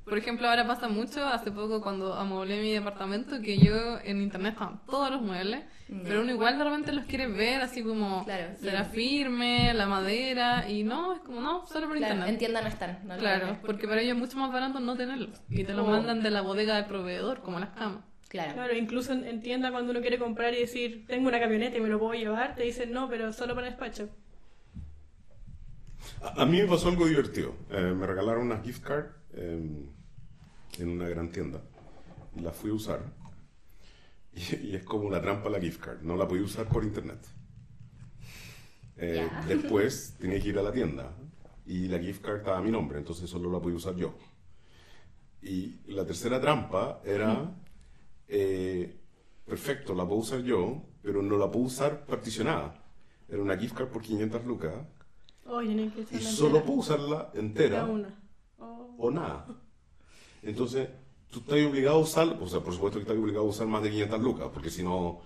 Por 0.07 0.17
ejemplo, 0.17 0.47
ahora 0.47 0.65
pasa 0.65 0.87
mucho, 0.87 1.25
hace 1.25 1.51
poco 1.51 1.81
cuando 1.81 2.13
amoblé 2.13 2.61
mi 2.61 2.71
departamento, 2.71 3.41
que 3.41 3.57
yo 3.57 3.99
en 4.05 4.21
internet 4.21 4.53
están 4.53 4.79
todos 4.85 5.11
los 5.11 5.21
muebles, 5.21 5.65
mm. 5.89 5.99
pero 6.03 6.21
uno 6.21 6.31
igual 6.31 6.57
de 6.57 6.63
repente 6.63 6.93
los 6.93 7.05
quiere 7.05 7.27
ver 7.27 7.61
así 7.61 7.83
como 7.83 8.23
claro, 8.23 8.55
será 8.57 8.85
firme, 8.85 9.73
la 9.73 9.85
madera, 9.85 10.69
y 10.69 10.83
no, 10.83 11.13
es 11.13 11.19
como 11.19 11.41
no, 11.41 11.65
solo 11.65 11.87
por 11.87 11.97
internet. 11.97 12.29
En 12.29 12.37
tienda 12.37 12.61
no 12.61 12.69
están. 12.69 12.99
claro, 13.19 13.57
porque 13.65 13.85
para 13.85 13.99
ellos 13.99 14.15
es 14.15 14.19
mucho 14.19 14.37
más 14.37 14.49
barato 14.49 14.79
no 14.79 14.95
tenerlos, 14.95 15.41
y 15.49 15.65
te 15.65 15.73
lo 15.73 15.83
oh. 15.83 15.89
mandan 15.89 16.23
de 16.23 16.31
la 16.31 16.39
bodega 16.41 16.77
del 16.77 16.85
proveedor, 16.85 17.41
como 17.41 17.59
las 17.59 17.71
camas. 17.71 18.05
Claro. 18.29 18.53
Claro, 18.53 18.75
incluso 18.77 19.11
en, 19.11 19.41
tienda 19.41 19.71
cuando 19.71 19.91
uno 19.91 19.99
quiere 19.99 20.19
comprar 20.19 20.53
y 20.53 20.59
decir, 20.59 21.05
tengo 21.07 21.27
una 21.27 21.39
camioneta 21.41 21.77
y 21.77 21.81
me 21.81 21.89
lo 21.89 21.99
puedo 21.99 22.13
llevar, 22.13 22.55
te 22.55 22.63
dicen 22.63 22.93
no, 22.93 23.09
pero 23.09 23.33
solo 23.33 23.55
para 23.55 23.67
despacho. 23.67 24.09
A, 26.21 26.45
mí 26.45 26.61
me 26.61 26.67
pasó 26.67 26.89
algo 26.89 27.05
divertido. 27.05 27.55
Eh, 27.69 27.93
me 27.95 28.07
regalaron 28.07 28.47
una 28.47 28.61
gift 28.61 28.83
card 28.83 29.05
em, 29.33 29.89
en 30.79 30.89
una 30.89 31.07
gran 31.07 31.31
tienda. 31.31 31.61
Y 32.35 32.41
la 32.41 32.51
fui 32.51 32.71
a 32.71 32.73
usar. 32.73 33.01
Y, 34.63 34.75
es 34.75 34.83
como 34.83 35.07
una 35.07 35.19
trampa 35.21 35.49
la 35.49 35.59
gift 35.59 35.81
card. 35.81 36.01
No 36.01 36.15
la 36.15 36.27
podía 36.27 36.43
usar 36.43 36.67
por 36.67 36.83
internet. 36.83 37.19
Eh, 38.97 39.27
después 39.47 40.15
tenía 40.19 40.39
que 40.39 40.49
ir 40.49 40.59
a 40.59 40.63
la 40.63 40.71
tienda. 40.71 41.15
Y 41.65 41.87
la 41.87 41.99
gift 41.99 42.23
card 42.23 42.37
estaba 42.37 42.59
a 42.59 42.61
mi 42.61 42.71
nombre, 42.71 42.97
entonces 42.97 43.29
solo 43.29 43.51
la 43.51 43.59
podía 43.59 43.77
usar 43.77 43.95
yo. 43.95 44.15
Y 45.41 45.81
la 45.87 46.05
tercera 46.05 46.39
trampa 46.39 47.01
era 47.03 47.51
eh, 48.27 48.99
perfecto, 49.45 49.93
la 49.93 50.05
puedo 50.05 50.21
usar 50.21 50.41
yo, 50.41 50.83
pero 51.01 51.21
no 51.21 51.37
la 51.37 51.51
puedo 51.51 51.65
usar 51.65 52.05
particionada. 52.05 52.83
Era 53.27 53.41
una 53.41 53.57
gift 53.57 53.75
card 53.75 53.89
por 53.89 54.01
500 54.01 54.45
lucas. 54.45 54.73
Y 56.11 56.17
solo 56.19 56.63
puedo 56.63 56.79
usarla 56.79 57.31
entera. 57.33 57.87
Oh. 58.59 58.95
O 58.97 59.11
nada. 59.11 59.45
Entonces, 60.41 60.89
tú 61.29 61.39
estás 61.39 61.55
obligado 61.65 61.97
a 61.97 62.01
usar, 62.01 62.37
o 62.41 62.47
sea, 62.47 62.59
por 62.61 62.73
supuesto 62.73 62.99
que 62.99 63.03
estás 63.03 63.17
obligado 63.17 63.45
a 63.45 63.49
usar 63.49 63.67
más 63.67 63.83
de 63.83 63.91
500 63.91 64.21
lucas, 64.21 64.47
porque 64.53 64.69
si 64.69 64.83
no, 64.83 65.21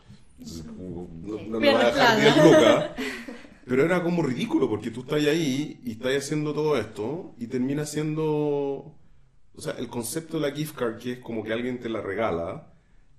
no, 0.78 1.60
va 1.60 1.82
a 1.82 1.86
dejar 1.86 2.22
10 2.22 2.46
lucas. 2.46 2.92
Pero 3.66 3.86
era 3.86 4.04
como 4.04 4.24
ridículo, 4.24 4.70
porque 4.70 4.92
tú 4.92 5.02
estás 5.02 5.26
ahí 5.26 5.80
y 5.86 5.92
estás 5.92 6.16
haciendo 6.18 6.54
todo 6.54 6.78
esto 6.78 7.36
y 7.38 7.48
termina 7.48 7.86
siendo... 7.86 8.98
O 9.54 9.60
sea, 9.62 9.74
el 9.74 9.88
concepto 9.88 10.40
de 10.40 10.50
la 10.50 10.56
gift 10.56 10.76
card, 10.76 10.98
que 10.98 11.14
es 11.14 11.20
como 11.20 11.44
que 11.44 11.54
alguien 11.54 11.80
te 11.80 11.90
la 11.90 12.02
regala, 12.02 12.72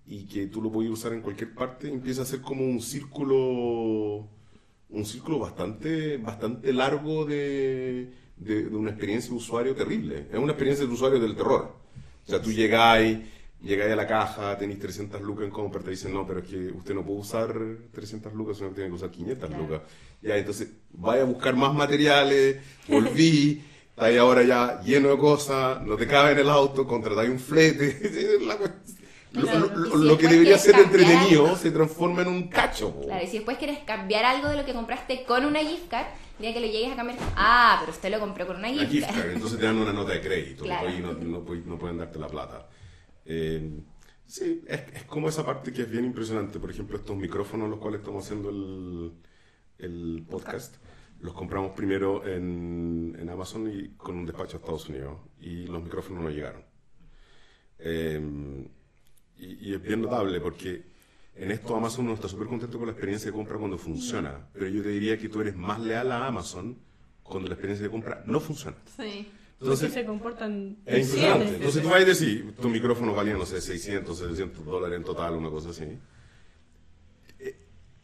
y 0.07 0.27
que 0.27 0.47
tú 0.47 0.61
lo 0.61 0.71
puedes 0.71 0.91
usar 0.91 1.13
en 1.13 1.21
cualquier 1.23 1.55
parte, 1.55 1.89
empieza 1.89 2.23
a 2.23 2.27
ser 2.27 2.41
como 2.41 2.65
un 2.65 2.81
círculo, 2.81 4.29
un 4.93 5.05
círculo 5.07 5.39
bastante, 5.39 6.19
bastante 6.19 6.73
largo 6.73 7.25
de, 7.25 8.13
de, 8.37 8.67
una 8.69 8.91
experiencia 8.91 9.31
de 9.31 9.37
usuario 9.37 9.75
terrible. 9.75 10.27
Es 10.31 10.39
una 10.39 10.53
experiencia 10.53 10.87
de 10.87 10.93
usuario 10.93 11.19
del 11.19 11.35
terror. 11.35 11.75
O 12.27 12.31
sea, 12.31 12.41
tú 12.41 12.53
llegáis, 12.53 13.19
llegáis 13.63 13.93
a 13.93 13.97
la 13.97 14.07
caja, 14.07 14.57
tenéis 14.59 14.79
300 14.81 15.21
lucas 15.23 15.45
en 15.45 15.51
compra, 15.51 15.83
te 15.83 15.91
dicen, 15.91 16.13
no, 16.13 16.27
pero 16.27 16.41
es 16.41 16.49
que 16.49 16.71
usted 16.71 16.95
no 16.95 17.05
puede 17.05 17.21
usar 17.21 17.55
300 17.93 18.33
lucas, 18.35 18.59
sino 18.59 18.69
que 18.69 18.77
tiene 18.77 18.91
que 18.91 18.97
usar 18.97 19.11
500 19.11 19.51
lucas. 19.57 19.83
Ya, 20.21 20.37
entonces, 20.37 20.69
vaya 20.91 21.23
a 21.23 21.27
buscar 21.27 21.57
más 21.57 21.75
materiales, 21.75 22.59
volví, 22.87 23.63
estáis 23.91 24.19
ahora 24.19 24.43
ya 24.43 24.81
lleno 24.83 25.09
de 25.09 25.19
cosas, 25.19 25.83
no 25.83 25.97
te 25.97 26.07
cabe 26.07 26.33
en 26.33 26.39
el 26.39 26.51
auto, 26.51 26.87
contratáis 26.87 27.31
un 27.31 27.41
flete. 27.41 28.39
la 28.47 28.57
lo, 29.35 30.19
que 30.19 30.29
debería 30.29 30.59
ser 30.59 30.77
entretenido 30.77 31.57
se 31.57 31.71
transforma 31.71 32.23
en 32.23 32.29
un 32.29 32.49
cacho. 32.49 32.95
Claro, 33.01 33.25
y 33.25 33.27
si 33.27 33.39
después 33.39 33.57
quieres 33.59 33.79
cambiar 33.81 34.25
algo 34.25 34.49
de 34.49 34.57
lo 34.57 34.65
que 34.65 34.73
compraste 34.73 35.25
con 35.25 35.45
una 35.45 35.61
gift 35.61 35.89
card, 35.89 36.07
día 36.39 36.53
que 36.53 36.61
lo 36.61 36.67
llegues 36.67 36.93
a 36.93 36.97
cambiar, 36.97 37.19
ah, 37.37 37.79
pero 37.81 37.93
usted 37.93 38.11
lo 38.11 38.21
compró 38.21 38.47
con 38.47 38.57
una 38.57 38.69
gift, 38.69 39.07
card. 39.07 39.31
Entonces 39.31 39.59
te 39.59 39.65
dan 39.65 39.79
una 39.79 39.93
nota 39.93 40.13
de 40.13 40.21
crédito, 40.21 40.65
y 40.67 41.01
no, 41.01 41.15
no, 41.15 41.79
pueden 41.79 41.99
darte 41.99 42.19
la 42.19 42.29
plata. 42.29 42.69
Eh, 43.25 43.81
sí, 44.27 44.63
es, 44.67 44.81
es, 44.93 45.05
como 45.05 45.29
esa 45.29 45.47
parte 45.47 45.73
que 45.73 45.83
es 45.83 45.91
bien 45.91 46.05
impresionante. 46.05 46.59
Por 46.59 46.71
ejemplo, 46.71 46.97
estos 46.97 47.17
micrófonos, 47.17 47.71
los 47.71 47.79
cuales 47.79 48.01
estamos 48.01 48.25
haciendo 48.25 48.51
el, 48.51 49.13
el 49.79 50.27
podcast, 50.29 50.77
los 51.21 51.33
compramos 51.33 51.73
primero 51.73 52.27
en, 52.27 53.17
en 53.19 53.31
Amazon 53.31 53.71
y 53.73 53.91
con 53.97 54.17
un 54.17 54.27
despacho 54.27 54.57
a 54.57 54.61
Estados 54.61 54.89
Unidos. 54.89 55.19
Y 55.41 55.67
los 55.67 55.83
micrófonos 55.83 56.23
no 56.23 56.31
llegaron. 56.31 56.65
Eh, 57.79 58.69
y, 59.43 59.75
es 59.75 59.83
bien 59.83 60.03
notable 60.03 60.41
porque 60.41 60.83
en 61.35 61.51
esto 61.51 61.75
Amazon 61.77 62.07
no 62.07 62.15
está 62.15 62.29
súper 62.29 62.47
contento 62.47 62.79
con 62.79 62.87
la 62.87 62.93
experiencia 62.93 63.31
de 63.31 63.37
compra 63.37 63.59
cuando 63.59 63.79
funciona. 63.79 64.49
Pero 64.53 64.69
yo 64.69 64.83
te 64.83 64.91
diría 64.91 65.19
que 65.19 65.29
tú 65.29 65.41
eres 65.41 65.57
más 65.57 65.81
leal 65.81 66.13
a 66.13 66.27
Amazon 66.27 66.77
cuando 67.23 67.49
la 67.49 67.55
experiencia 67.55 67.85
de 67.85 67.91
compra 67.91 68.23
no 68.27 68.41
funciona. 68.41 68.77
Sí. 68.97 69.29
Entonces, 69.61 69.93
se 69.93 70.05
comportan 70.05 70.79
es 70.85 71.09
impresionante. 71.09 71.55
Entonces 71.55 71.83
tú 71.83 71.89
vas 71.89 72.03
a 72.03 72.05
decir, 72.05 72.55
tu 72.61 72.69
micrófono 72.69 73.15
valía, 73.15 73.35
no 73.35 73.47
sé, 73.47 73.61
600, 73.61 74.19
700 74.19 74.65
dólares 74.65 74.97
en 74.97 75.05
total, 75.05 75.35
una 75.35 75.51
cosa 75.51 75.71
así. 75.71 75.85
Eh, 77.39 77.57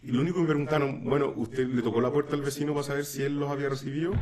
y 0.02 0.12
lo 0.12 0.20
único 0.20 0.36
que 0.36 0.42
me 0.42 0.48
preguntaron, 0.48 1.02
bueno, 1.02 1.32
¿usted 1.36 1.66
le 1.66 1.82
tocó 1.82 2.00
la 2.00 2.12
puerta 2.12 2.36
al 2.36 2.42
vecino 2.42 2.74
para 2.74 2.84
saber 2.84 3.04
si 3.04 3.24
él 3.24 3.40
los 3.40 3.50
había 3.50 3.68
recibido? 3.68 4.12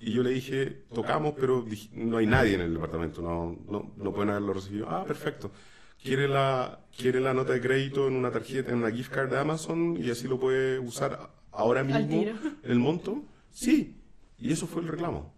Y 0.00 0.12
yo 0.12 0.24
le 0.24 0.30
dije, 0.30 0.82
tocamos, 0.92 1.34
pero 1.38 1.64
no 1.92 2.16
hay 2.16 2.26
nadie 2.26 2.54
en 2.54 2.62
el 2.62 2.74
departamento, 2.74 3.22
no, 3.22 3.56
no, 3.70 3.92
no 3.96 4.12
pueden 4.12 4.30
haberlo 4.30 4.52
recibido. 4.52 4.90
Ah, 4.90 5.04
perfecto. 5.04 5.52
Quiere 6.02 6.28
la, 6.28 6.80
quiere 6.96 7.20
la 7.20 7.34
nota 7.34 7.52
de 7.52 7.60
crédito 7.60 8.08
en 8.08 8.14
una 8.14 8.30
tarjeta, 8.30 8.70
en 8.70 8.78
una 8.78 8.90
gift 8.90 9.12
card 9.12 9.30
de 9.30 9.38
Amazon 9.38 9.96
y 9.96 10.10
así 10.10 10.28
lo 10.28 10.38
puede 10.38 10.78
usar 10.78 11.30
ahora 11.52 11.84
mismo 11.84 12.24
el 12.62 12.78
monto. 12.78 13.22
Sí, 13.50 13.96
y 14.38 14.52
eso 14.52 14.66
fue 14.66 14.82
el 14.82 14.88
reclamo. 14.88 15.32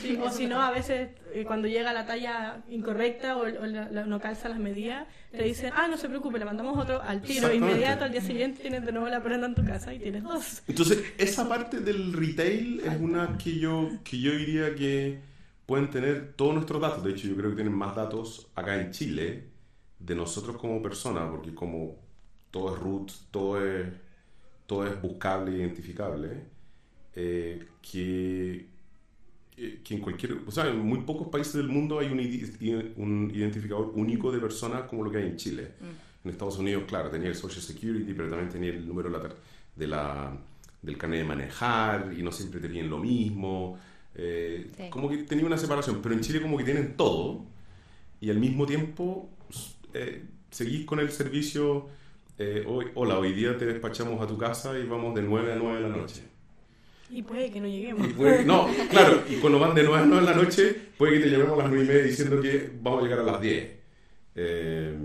Sí, 0.00 0.18
o 0.18 0.30
si 0.30 0.46
no, 0.46 0.62
a 0.62 0.70
veces 0.70 1.10
eh, 1.34 1.44
cuando 1.44 1.68
llega 1.68 1.92
la 1.92 2.06
talla 2.06 2.62
incorrecta 2.70 3.36
o, 3.36 3.44
no 3.46 4.18
calza 4.18 4.48
las 4.48 4.58
medidas, 4.58 5.06
te 5.30 5.42
dicen, 5.42 5.72
ah, 5.76 5.88
no 5.88 5.98
se 5.98 6.08
preocupe, 6.08 6.38
le 6.38 6.46
mandamos 6.46 6.78
otro 6.78 7.02
al 7.02 7.20
tiro 7.20 7.52
inmediato, 7.52 8.06
al 8.06 8.12
día 8.12 8.22
siguiente 8.22 8.62
tienes 8.62 8.86
de 8.86 8.92
nuevo 8.92 9.08
la 9.08 9.22
prenda 9.22 9.46
en 9.46 9.54
tu 9.54 9.62
casa 9.62 9.92
y 9.92 9.98
tienes 9.98 10.22
dos. 10.22 10.62
Entonces, 10.66 11.04
esa 11.18 11.46
parte 11.46 11.80
del 11.80 12.14
retail 12.14 12.80
es 12.80 12.98
una 12.98 13.36
que 13.36 13.58
yo, 13.58 13.90
que 14.02 14.18
yo 14.18 14.32
diría 14.32 14.74
que 14.74 15.20
pueden 15.66 15.90
tener 15.90 16.32
todos 16.34 16.54
nuestros 16.54 16.80
datos. 16.80 17.04
De 17.04 17.10
hecho, 17.10 17.28
yo 17.28 17.36
creo 17.36 17.50
que 17.50 17.56
tienen 17.56 17.74
más 17.74 17.94
datos 17.94 18.48
acá 18.54 18.80
en 18.80 18.90
Chile 18.90 19.53
de 20.04 20.14
nosotros 20.14 20.56
como 20.56 20.82
personas, 20.82 21.30
porque 21.30 21.54
como 21.54 21.96
todo 22.50 22.74
es 22.74 22.80
root, 22.80 23.12
todo 23.30 23.64
es, 23.64 23.86
todo 24.66 24.86
es 24.86 25.00
buscable 25.00 25.52
e 25.52 25.58
identificable, 25.58 26.44
eh, 27.14 27.66
que 27.80 28.74
que 29.56 29.94
en 29.94 30.00
cualquier, 30.00 30.38
o 30.46 30.50
sea, 30.50 30.66
en 30.66 30.80
muy 30.80 31.02
pocos 31.02 31.28
países 31.28 31.54
del 31.54 31.68
mundo 31.68 32.00
hay 32.00 32.08
un, 32.08 32.92
un 32.96 33.30
identificador 33.32 33.92
único 33.94 34.32
de 34.32 34.40
personas 34.40 34.82
como 34.82 35.04
lo 35.04 35.10
que 35.12 35.18
hay 35.18 35.26
en 35.26 35.36
Chile. 35.36 35.74
Mm. 35.80 36.26
En 36.26 36.30
Estados 36.32 36.58
Unidos, 36.58 36.84
claro, 36.88 37.10
tenía 37.10 37.28
el 37.28 37.36
Social 37.36 37.62
Security, 37.62 38.14
pero 38.14 38.28
también 38.30 38.48
tenía 38.48 38.70
el 38.70 38.86
número 38.86 39.10
de 39.76 39.86
la, 39.86 40.36
del 40.82 40.98
carnet 40.98 41.20
de 41.20 41.24
manejar 41.24 42.12
y 42.18 42.22
no 42.22 42.32
siempre 42.32 42.60
tenían 42.60 42.90
lo 42.90 42.98
mismo. 42.98 43.78
Eh, 44.16 44.70
como 44.90 45.08
que 45.08 45.18
tenía 45.18 45.46
una 45.46 45.58
separación, 45.58 46.00
pero 46.02 46.14
en 46.14 46.20
Chile 46.20 46.40
como 46.40 46.56
que 46.56 46.64
tienen 46.64 46.96
todo 46.96 47.44
y 48.20 48.30
al 48.30 48.38
mismo 48.38 48.66
tiempo 48.66 49.28
eh, 49.94 50.24
seguís 50.50 50.84
con 50.84 51.00
el 51.00 51.10
servicio, 51.10 51.88
eh, 52.38 52.64
hoy, 52.66 52.86
hola, 52.94 53.18
hoy 53.18 53.32
día 53.32 53.56
te 53.56 53.64
despachamos 53.64 54.20
a 54.20 54.26
tu 54.26 54.36
casa 54.36 54.78
y 54.78 54.84
vamos 54.84 55.14
de 55.14 55.22
9 55.22 55.52
a 55.52 55.56
9 55.56 55.76
de 55.76 55.88
la 55.88 55.96
noche. 55.96 56.22
Y 57.10 57.22
puede 57.22 57.50
que 57.50 57.60
no 57.60 57.68
lleguemos. 57.68 58.08
no, 58.44 58.68
claro, 58.90 59.22
y 59.28 59.36
cuando 59.36 59.58
van 59.58 59.74
de 59.74 59.84
9 59.84 60.02
a 60.02 60.06
9 60.06 60.18
en 60.18 60.24
la 60.26 60.42
noche, 60.42 60.74
puede 60.98 61.14
que 61.14 61.24
te 61.24 61.30
llamemos 61.30 61.54
a 61.54 61.62
las 61.62 61.70
9 61.70 61.84
y 61.84 61.88
media 61.88 62.02
diciendo 62.02 62.40
que 62.40 62.70
vamos 62.80 63.00
a 63.00 63.02
llegar 63.04 63.20
a 63.20 63.22
las 63.22 63.40
10. 63.40 63.70
Eh, 64.36 64.98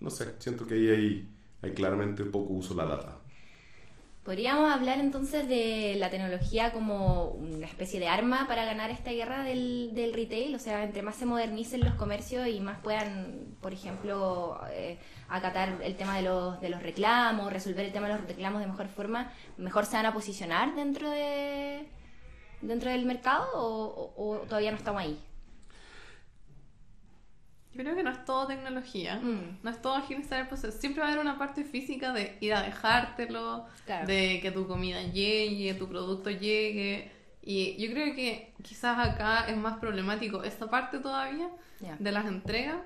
no 0.00 0.10
sé, 0.10 0.34
siento 0.38 0.66
que 0.66 0.74
ahí 0.74 0.88
hay, 0.88 1.28
hay 1.62 1.72
claramente 1.72 2.24
poco 2.24 2.52
uso 2.54 2.74
de 2.74 2.82
la 2.82 2.86
data. 2.86 3.21
Podríamos 4.24 4.70
hablar 4.70 5.00
entonces 5.00 5.48
de 5.48 5.96
la 5.98 6.08
tecnología 6.08 6.70
como 6.72 7.30
una 7.30 7.66
especie 7.66 7.98
de 7.98 8.06
arma 8.06 8.46
para 8.46 8.64
ganar 8.64 8.90
esta 8.90 9.10
guerra 9.10 9.42
del, 9.42 9.90
del 9.94 10.12
retail, 10.12 10.54
o 10.54 10.60
sea, 10.60 10.84
entre 10.84 11.02
más 11.02 11.16
se 11.16 11.26
modernicen 11.26 11.80
los 11.80 11.94
comercios 11.94 12.46
y 12.46 12.60
más 12.60 12.78
puedan, 12.78 13.56
por 13.60 13.72
ejemplo, 13.72 14.60
eh, 14.70 14.96
acatar 15.28 15.80
el 15.82 15.96
tema 15.96 16.16
de 16.16 16.22
los, 16.22 16.60
de 16.60 16.68
los 16.68 16.80
reclamos, 16.84 17.52
resolver 17.52 17.84
el 17.84 17.92
tema 17.92 18.06
de 18.06 18.14
los 18.14 18.24
reclamos 18.24 18.60
de 18.60 18.68
mejor 18.68 18.86
forma, 18.86 19.32
mejor 19.56 19.86
se 19.86 19.96
van 19.96 20.06
a 20.06 20.12
posicionar 20.12 20.76
dentro 20.76 21.10
de 21.10 21.88
dentro 22.60 22.92
del 22.92 23.04
mercado 23.04 23.48
o 23.54 24.44
todavía 24.48 24.70
no 24.70 24.76
estamos 24.76 25.02
ahí. 25.02 25.18
Yo 27.74 27.82
creo 27.82 27.96
que 27.96 28.02
no 28.02 28.10
es 28.10 28.24
todo 28.26 28.46
tecnología, 28.46 29.16
mm. 29.16 29.60
no 29.62 29.70
es 29.70 29.80
todo 29.80 29.94
agilizar 29.94 30.40
el 30.40 30.48
proceso. 30.48 30.78
Siempre 30.78 31.00
va 31.00 31.08
a 31.08 31.12
haber 31.12 31.22
una 31.22 31.38
parte 31.38 31.64
física 31.64 32.12
de 32.12 32.36
ir 32.40 32.52
a 32.52 32.62
dejártelo, 32.62 33.66
de 34.06 34.40
que 34.42 34.50
tu 34.50 34.66
comida 34.66 35.02
llegue, 35.02 35.72
tu 35.74 35.88
producto 35.88 36.30
llegue. 36.30 37.10
Y 37.42 37.76
yo 37.82 37.92
creo 37.92 38.14
que 38.14 38.52
quizás 38.62 38.98
acá 38.98 39.46
es 39.48 39.56
más 39.56 39.78
problemático 39.78 40.44
esta 40.44 40.68
parte 40.68 40.98
todavía 40.98 41.48
de 41.98 42.12
las 42.12 42.26
entregas. 42.26 42.76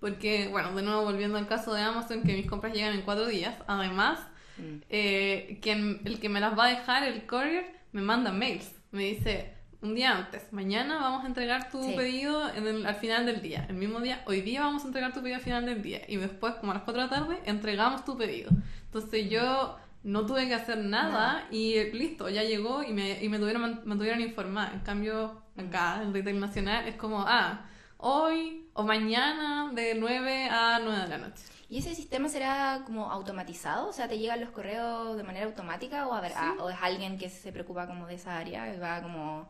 Porque, 0.00 0.48
bueno, 0.48 0.74
de 0.74 0.82
nuevo 0.82 1.02
volviendo 1.02 1.38
al 1.38 1.46
caso 1.46 1.72
de 1.72 1.80
Amazon, 1.80 2.24
que 2.24 2.34
mis 2.34 2.46
compras 2.46 2.74
llegan 2.74 2.92
en 2.92 3.02
cuatro 3.02 3.26
días. 3.26 3.56
Además, 3.66 4.20
mm. 4.58 4.76
eh, 4.90 5.58
quien, 5.62 6.02
el 6.04 6.20
que 6.20 6.28
me 6.28 6.40
las 6.40 6.58
va 6.58 6.66
a 6.66 6.68
dejar, 6.68 7.04
el 7.04 7.26
courier, 7.26 7.74
me 7.92 8.02
manda 8.02 8.30
mails. 8.30 8.70
Me 8.90 9.04
dice, 9.04 9.53
un 9.84 9.94
día 9.94 10.16
antes. 10.16 10.50
Mañana 10.50 10.96
vamos 10.96 11.24
a 11.24 11.26
entregar 11.26 11.70
tu 11.70 11.94
pedido 11.94 12.48
en 12.54 12.86
al 12.86 12.94
final 12.94 13.26
del 13.26 13.42
día. 13.42 13.66
El 13.68 13.76
mismo 13.76 14.00
día, 14.00 14.22
hoy 14.26 14.40
día 14.40 14.62
vamos 14.62 14.82
a 14.82 14.86
entregar 14.86 15.12
tu 15.12 15.20
pedido 15.20 15.36
al 15.36 15.42
final 15.42 15.66
del 15.66 15.82
día. 15.82 16.00
Y 16.08 16.16
después, 16.16 16.54
como 16.54 16.72
a 16.72 16.76
las 16.76 16.84
4 16.84 17.02
de 17.02 17.08
la 17.08 17.14
tarde, 17.14 17.42
entregamos 17.44 18.04
tu 18.04 18.16
pedido. 18.16 18.50
Entonces 18.86 19.28
yo 19.28 19.76
no 20.02 20.24
tuve 20.24 20.48
que 20.48 20.54
hacer 20.54 20.78
nada 20.78 21.46
y 21.50 21.92
listo, 21.92 22.28
ya 22.28 22.42
llegó 22.42 22.82
y 22.82 22.92
me, 22.92 23.22
y 23.22 23.28
me 23.28 23.38
tuvieron, 23.38 23.82
me 23.84 23.96
tuvieron 23.96 24.20
informar. 24.22 24.72
En 24.72 24.80
cambio, 24.80 25.42
acá, 25.56 26.00
en 26.02 26.14
Retail 26.14 26.40
Nacional, 26.40 26.88
es 26.88 26.96
como, 26.96 27.22
ah, 27.26 27.66
hoy 27.98 28.66
o 28.72 28.84
mañana 28.84 29.70
de 29.72 29.94
9 29.96 30.48
a 30.50 30.80
9 30.82 31.02
de 31.02 31.08
la 31.08 31.18
noche. 31.18 31.44
¿Y 31.68 31.78
ese 31.78 31.94
sistema 31.94 32.28
será 32.28 32.82
como 32.86 33.10
automatizado? 33.10 33.88
O 33.88 33.92
sea, 33.92 34.08
¿te 34.08 34.18
llegan 34.18 34.40
los 34.40 34.50
correos 34.50 35.16
de 35.16 35.24
manera 35.24 35.44
automática 35.44 36.06
o, 36.06 36.14
a 36.14 36.20
ver, 36.22 36.32
ah, 36.36 36.54
o 36.60 36.70
es 36.70 36.76
alguien 36.80 37.18
que 37.18 37.28
se 37.28 37.52
preocupa 37.52 37.86
como 37.86 38.06
de 38.06 38.14
esa 38.14 38.38
área 38.38 38.74
y 38.74 38.78
va 38.78 39.02
como 39.02 39.48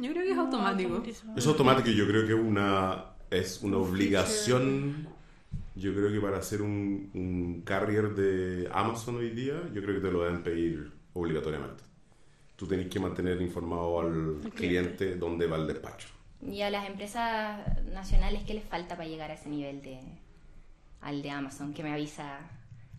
yo 0.00 0.10
creo 0.12 0.24
que 0.24 0.32
es 0.32 0.38
automático. 0.38 1.02
Es 1.36 1.46
automático 1.46 1.90
y 1.90 1.96
yo 1.96 2.06
creo 2.06 2.26
que 2.26 2.34
una, 2.34 3.04
es 3.30 3.60
una 3.62 3.78
obligación. 3.78 5.08
Yo 5.76 5.94
creo 5.94 6.12
que 6.12 6.20
para 6.20 6.42
ser 6.42 6.62
un, 6.62 7.10
un 7.14 7.62
carrier 7.62 8.14
de 8.14 8.68
Amazon 8.72 9.16
hoy 9.16 9.30
día, 9.30 9.62
yo 9.72 9.82
creo 9.82 9.94
que 9.94 10.06
te 10.06 10.12
lo 10.12 10.24
deben 10.24 10.42
pedir 10.42 10.90
obligatoriamente. 11.14 11.84
Tú 12.56 12.66
tenés 12.66 12.88
que 12.88 13.00
mantener 13.00 13.40
informado 13.40 14.00
al 14.00 14.40
cliente 14.54 15.16
dónde 15.16 15.46
va 15.46 15.56
el 15.56 15.66
despacho. 15.66 16.08
¿Y 16.42 16.62
a 16.62 16.70
las 16.70 16.86
empresas 16.86 17.60
nacionales 17.86 18.42
qué 18.46 18.54
les 18.54 18.64
falta 18.64 18.96
para 18.96 19.08
llegar 19.08 19.30
a 19.30 19.34
ese 19.34 19.48
nivel 19.48 19.82
de 19.82 20.00
al 21.00 21.22
de 21.22 21.30
Amazon 21.30 21.72
que 21.72 21.82
me 21.82 21.92
avisa 21.92 22.40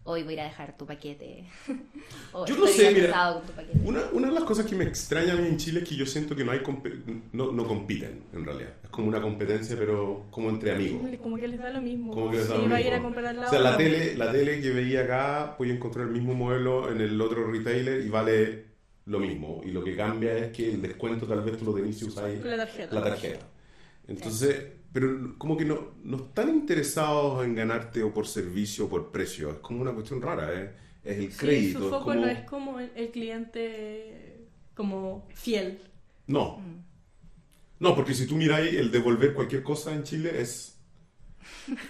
hoy 0.03 0.23
voy 0.23 0.31
a 0.31 0.33
ir 0.33 0.39
a 0.41 0.43
dejar 0.45 0.77
tu 0.77 0.85
paquete. 0.85 1.45
yo 2.47 2.57
no 2.57 2.67
sé, 2.67 2.91
mira, 2.91 3.41
Una, 3.83 4.01
una, 4.13 4.27
de 4.27 4.33
las 4.33 4.43
cosas 4.43 4.65
que 4.65 4.75
me 4.75 4.83
extraña 4.83 5.33
a 5.33 5.35
mí 5.35 5.47
en 5.47 5.57
Chile 5.57 5.81
es 5.81 5.89
que 5.89 5.95
yo 5.95 6.05
siento 6.05 6.35
que 6.35 6.43
no 6.43 6.51
hay 6.51 6.61
no, 7.33 7.51
no, 7.51 7.67
compiten, 7.67 8.23
en 8.33 8.45
realidad. 8.45 8.73
Es 8.83 8.89
como 8.89 9.07
una 9.07 9.21
competencia, 9.21 9.75
pero 9.77 10.25
como 10.31 10.49
entre 10.49 10.71
amigos. 10.71 11.01
Como 11.21 11.37
que 11.37 11.47
les 11.47 11.59
da 11.59 11.69
lo 11.69 11.81
mismo. 11.81 12.13
Como 12.13 12.31
que 12.31 12.37
les 12.37 12.47
da 12.47 12.55
lo 12.55 12.61
mismo. 12.61 12.75
A 12.75 12.81
ir 12.81 12.93
a 12.93 13.01
comprar 13.01 13.37
o 13.37 13.49
sea, 13.49 13.59
la 13.59 13.77
tele, 13.77 14.15
la 14.15 14.31
tele 14.31 14.61
que 14.61 14.71
veía 14.71 15.01
acá, 15.01 15.55
voy 15.57 15.71
a 15.71 15.73
encontrar 15.73 16.07
el 16.07 16.13
mismo 16.13 16.33
modelo 16.33 16.91
en 16.91 17.01
el 17.01 17.19
otro 17.21 17.49
retailer 17.51 18.01
y 18.05 18.09
vale 18.09 18.65
lo 19.05 19.19
mismo. 19.19 19.61
Y 19.63 19.71
lo 19.71 19.83
que 19.83 19.95
cambia 19.95 20.35
es 20.37 20.51
que 20.51 20.71
el 20.71 20.81
descuento 20.81 21.25
tal 21.27 21.41
vez 21.41 21.57
tú 21.57 21.65
lo 21.65 21.73
tenés 21.73 22.01
y 22.01 22.05
usáis 22.05 22.43
la 22.43 22.57
tarjeta. 22.57 22.95
La 22.95 23.03
tarjeta. 23.03 23.47
Entonces 24.07 24.80
pero 24.93 25.35
como 25.37 25.57
que 25.57 25.65
no, 25.65 25.91
no 26.03 26.17
están 26.17 26.49
interesados 26.49 27.45
en 27.45 27.55
ganarte 27.55 28.03
o 28.03 28.13
por 28.13 28.27
servicio 28.27 28.85
o 28.85 28.89
por 28.89 29.11
precio. 29.11 29.51
Es 29.51 29.57
como 29.57 29.81
una 29.81 29.93
cuestión 29.93 30.21
rara, 30.21 30.53
¿eh? 30.53 30.71
Es 31.03 31.17
el 31.17 31.35
crédito. 31.35 31.79
su 31.79 31.89
foco 31.89 32.13
no 32.13 32.27
es 32.27 32.41
como 32.41 32.79
el, 32.79 33.09
cliente 33.11 34.47
como 34.75 35.27
fiel. 35.33 35.81
No. 36.27 36.57
Mm. 36.57 36.83
No, 37.79 37.95
porque 37.95 38.13
si 38.13 38.27
tú 38.27 38.35
miráis 38.35 38.73
el 38.75 38.91
devolver 38.91 39.33
cualquier 39.33 39.63
cosa 39.63 39.93
en 39.93 40.03
Chile 40.03 40.39
es... 40.39 40.77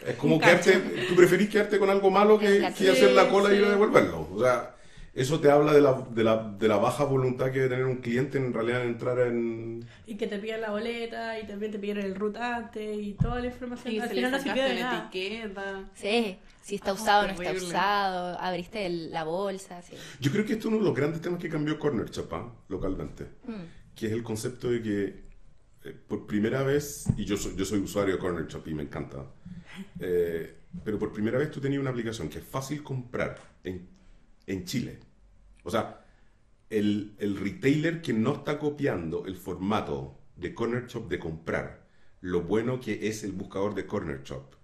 Es 0.06 0.16
como 0.16 0.40
quedarte... 0.40 1.06
Tú 1.10 1.16
preferís 1.16 1.50
quedarte 1.50 1.80
con 1.80 1.90
algo 1.90 2.10
malo 2.10 2.40
que, 2.40 2.60
que 2.78 2.90
hacer 2.90 3.12
la 3.12 3.30
cola 3.30 3.54
y 3.54 3.58
ir 3.58 3.66
a 3.66 3.72
devolverlo. 3.72 4.30
O 4.32 4.40
sea 4.40 4.76
eso 5.14 5.42
te 5.42 5.52
habla 5.52 5.74
de 5.74 5.82
la, 5.82 6.08
de, 6.10 6.24
la, 6.24 6.38
de 6.38 6.68
la 6.70 6.78
baja 6.78 7.04
voluntad 7.04 7.52
que 7.52 7.60
debe 7.60 7.70
tener 7.70 7.86
un 7.86 7.98
cliente 7.98 8.38
en 8.38 8.54
realidad 8.54 8.84
en 8.84 8.88
entrar 8.90 9.20
en... 9.20 9.86
Y 10.08 10.16
que 10.16 10.28
te 10.28 10.40
piden 10.40 10.62
la 10.62 10.72
boleta 10.72 11.38
y 11.38 11.46
también 11.46 11.72
te 11.72 11.80
piden 11.80 11.98
el 11.98 12.16
rutante 12.16 12.94
y 12.94 13.14
toda 13.14 13.42
la 13.42 13.48
información. 13.48 13.94
Y 13.94 14.00
Al 14.00 14.10
final 14.10 14.32
no 14.32 14.40
se 14.40 14.52
pide 14.52 14.76
la 14.76 15.10
etiqueta. 15.10 15.90
Sí, 15.96 16.38
si 16.62 16.76
está 16.76 16.94
usado 16.94 17.26
o 17.26 17.28
no 17.28 17.34
está 17.34 17.52
usado, 17.52 18.40
abriste 18.40 18.90
la 18.90 19.26
bolsa. 19.26 19.82
Sí. 19.82 19.96
Yo 20.22 20.32
creo 20.32 20.46
que 20.46 20.54
esto 20.54 20.70
es 20.70 20.74
uno 20.74 20.78
de 20.78 20.86
los 20.86 20.96
grandes 20.96 21.20
temas 21.20 21.40
que 21.40 21.50
cambió 21.50 21.78
Corner 21.78 22.10
Shop 22.10 22.34
¿ah? 22.34 22.50
localmente, 22.70 23.26
mm. 23.46 23.94
que 23.94 24.08
es 24.08 24.14
el 24.14 24.24
concepto 24.24 24.70
de 24.70 24.82
que 24.82 25.32
eh, 25.84 25.96
por 26.08 26.26
primera 26.26 26.64
vez, 26.64 27.08
y 27.18 27.26
yo 27.26 27.36
soy, 27.36 27.56
yo 27.58 27.66
soy 27.66 27.80
usuario 27.80 28.16
de 28.16 28.20
Corner 28.20 28.48
Shop 28.48 28.66
y 28.66 28.74
me 28.74 28.84
encanta, 28.84 29.26
eh, 30.00 30.56
pero 30.86 30.98
por 30.98 31.12
primera 31.12 31.38
vez 31.38 31.52
tú 31.52 31.60
tenías 31.60 31.82
una 31.82 31.90
aplicación 31.90 32.30
que 32.30 32.40
es 32.40 32.46
fácil 32.46 32.82
comprar 32.82 33.38
en 33.64 33.91
en 34.52 34.66
Chile. 34.66 35.00
O 35.64 35.72
sea, 35.72 36.06
el, 36.70 37.16
el, 37.20 37.38
retailer 37.38 38.02
que 38.02 38.14
no 38.14 38.34
está 38.34 38.58
copiando 38.58 39.26
el 39.26 39.36
formato 39.36 40.20
de 40.36 40.54
Corner 40.54 40.88
Shop 40.88 41.08
de 41.08 41.20
comprar, 41.20 41.88
lo 42.22 42.42
bueno 42.42 42.80
que 42.80 43.08
es 43.08 43.24
el 43.24 43.32
buscador 43.32 43.76
de 43.76 43.86
Corner 43.86 44.24
Shop 44.24 44.56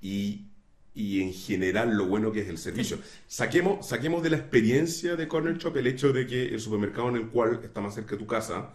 y, 0.00 0.48
y 0.94 1.22
en 1.22 1.32
general 1.32 1.96
lo 1.96 2.06
bueno 2.06 2.32
que 2.32 2.40
es 2.40 2.48
el 2.48 2.58
servicio. 2.58 2.98
Saquemos, 3.26 3.86
saquemos 3.86 4.22
de 4.22 4.30
la 4.30 4.36
experiencia 4.36 5.16
de 5.16 5.28
Corner 5.28 5.56
Shop 5.56 5.76
el 5.76 5.86
hecho 5.86 6.12
de 6.12 6.26
que 6.26 6.46
el 6.48 6.60
supermercado 6.60 7.08
en 7.08 7.16
el 7.16 7.28
cual 7.28 7.60
está 7.62 7.80
más 7.80 7.94
cerca 7.94 8.12
de 8.12 8.18
tu 8.18 8.26
casa 8.26 8.74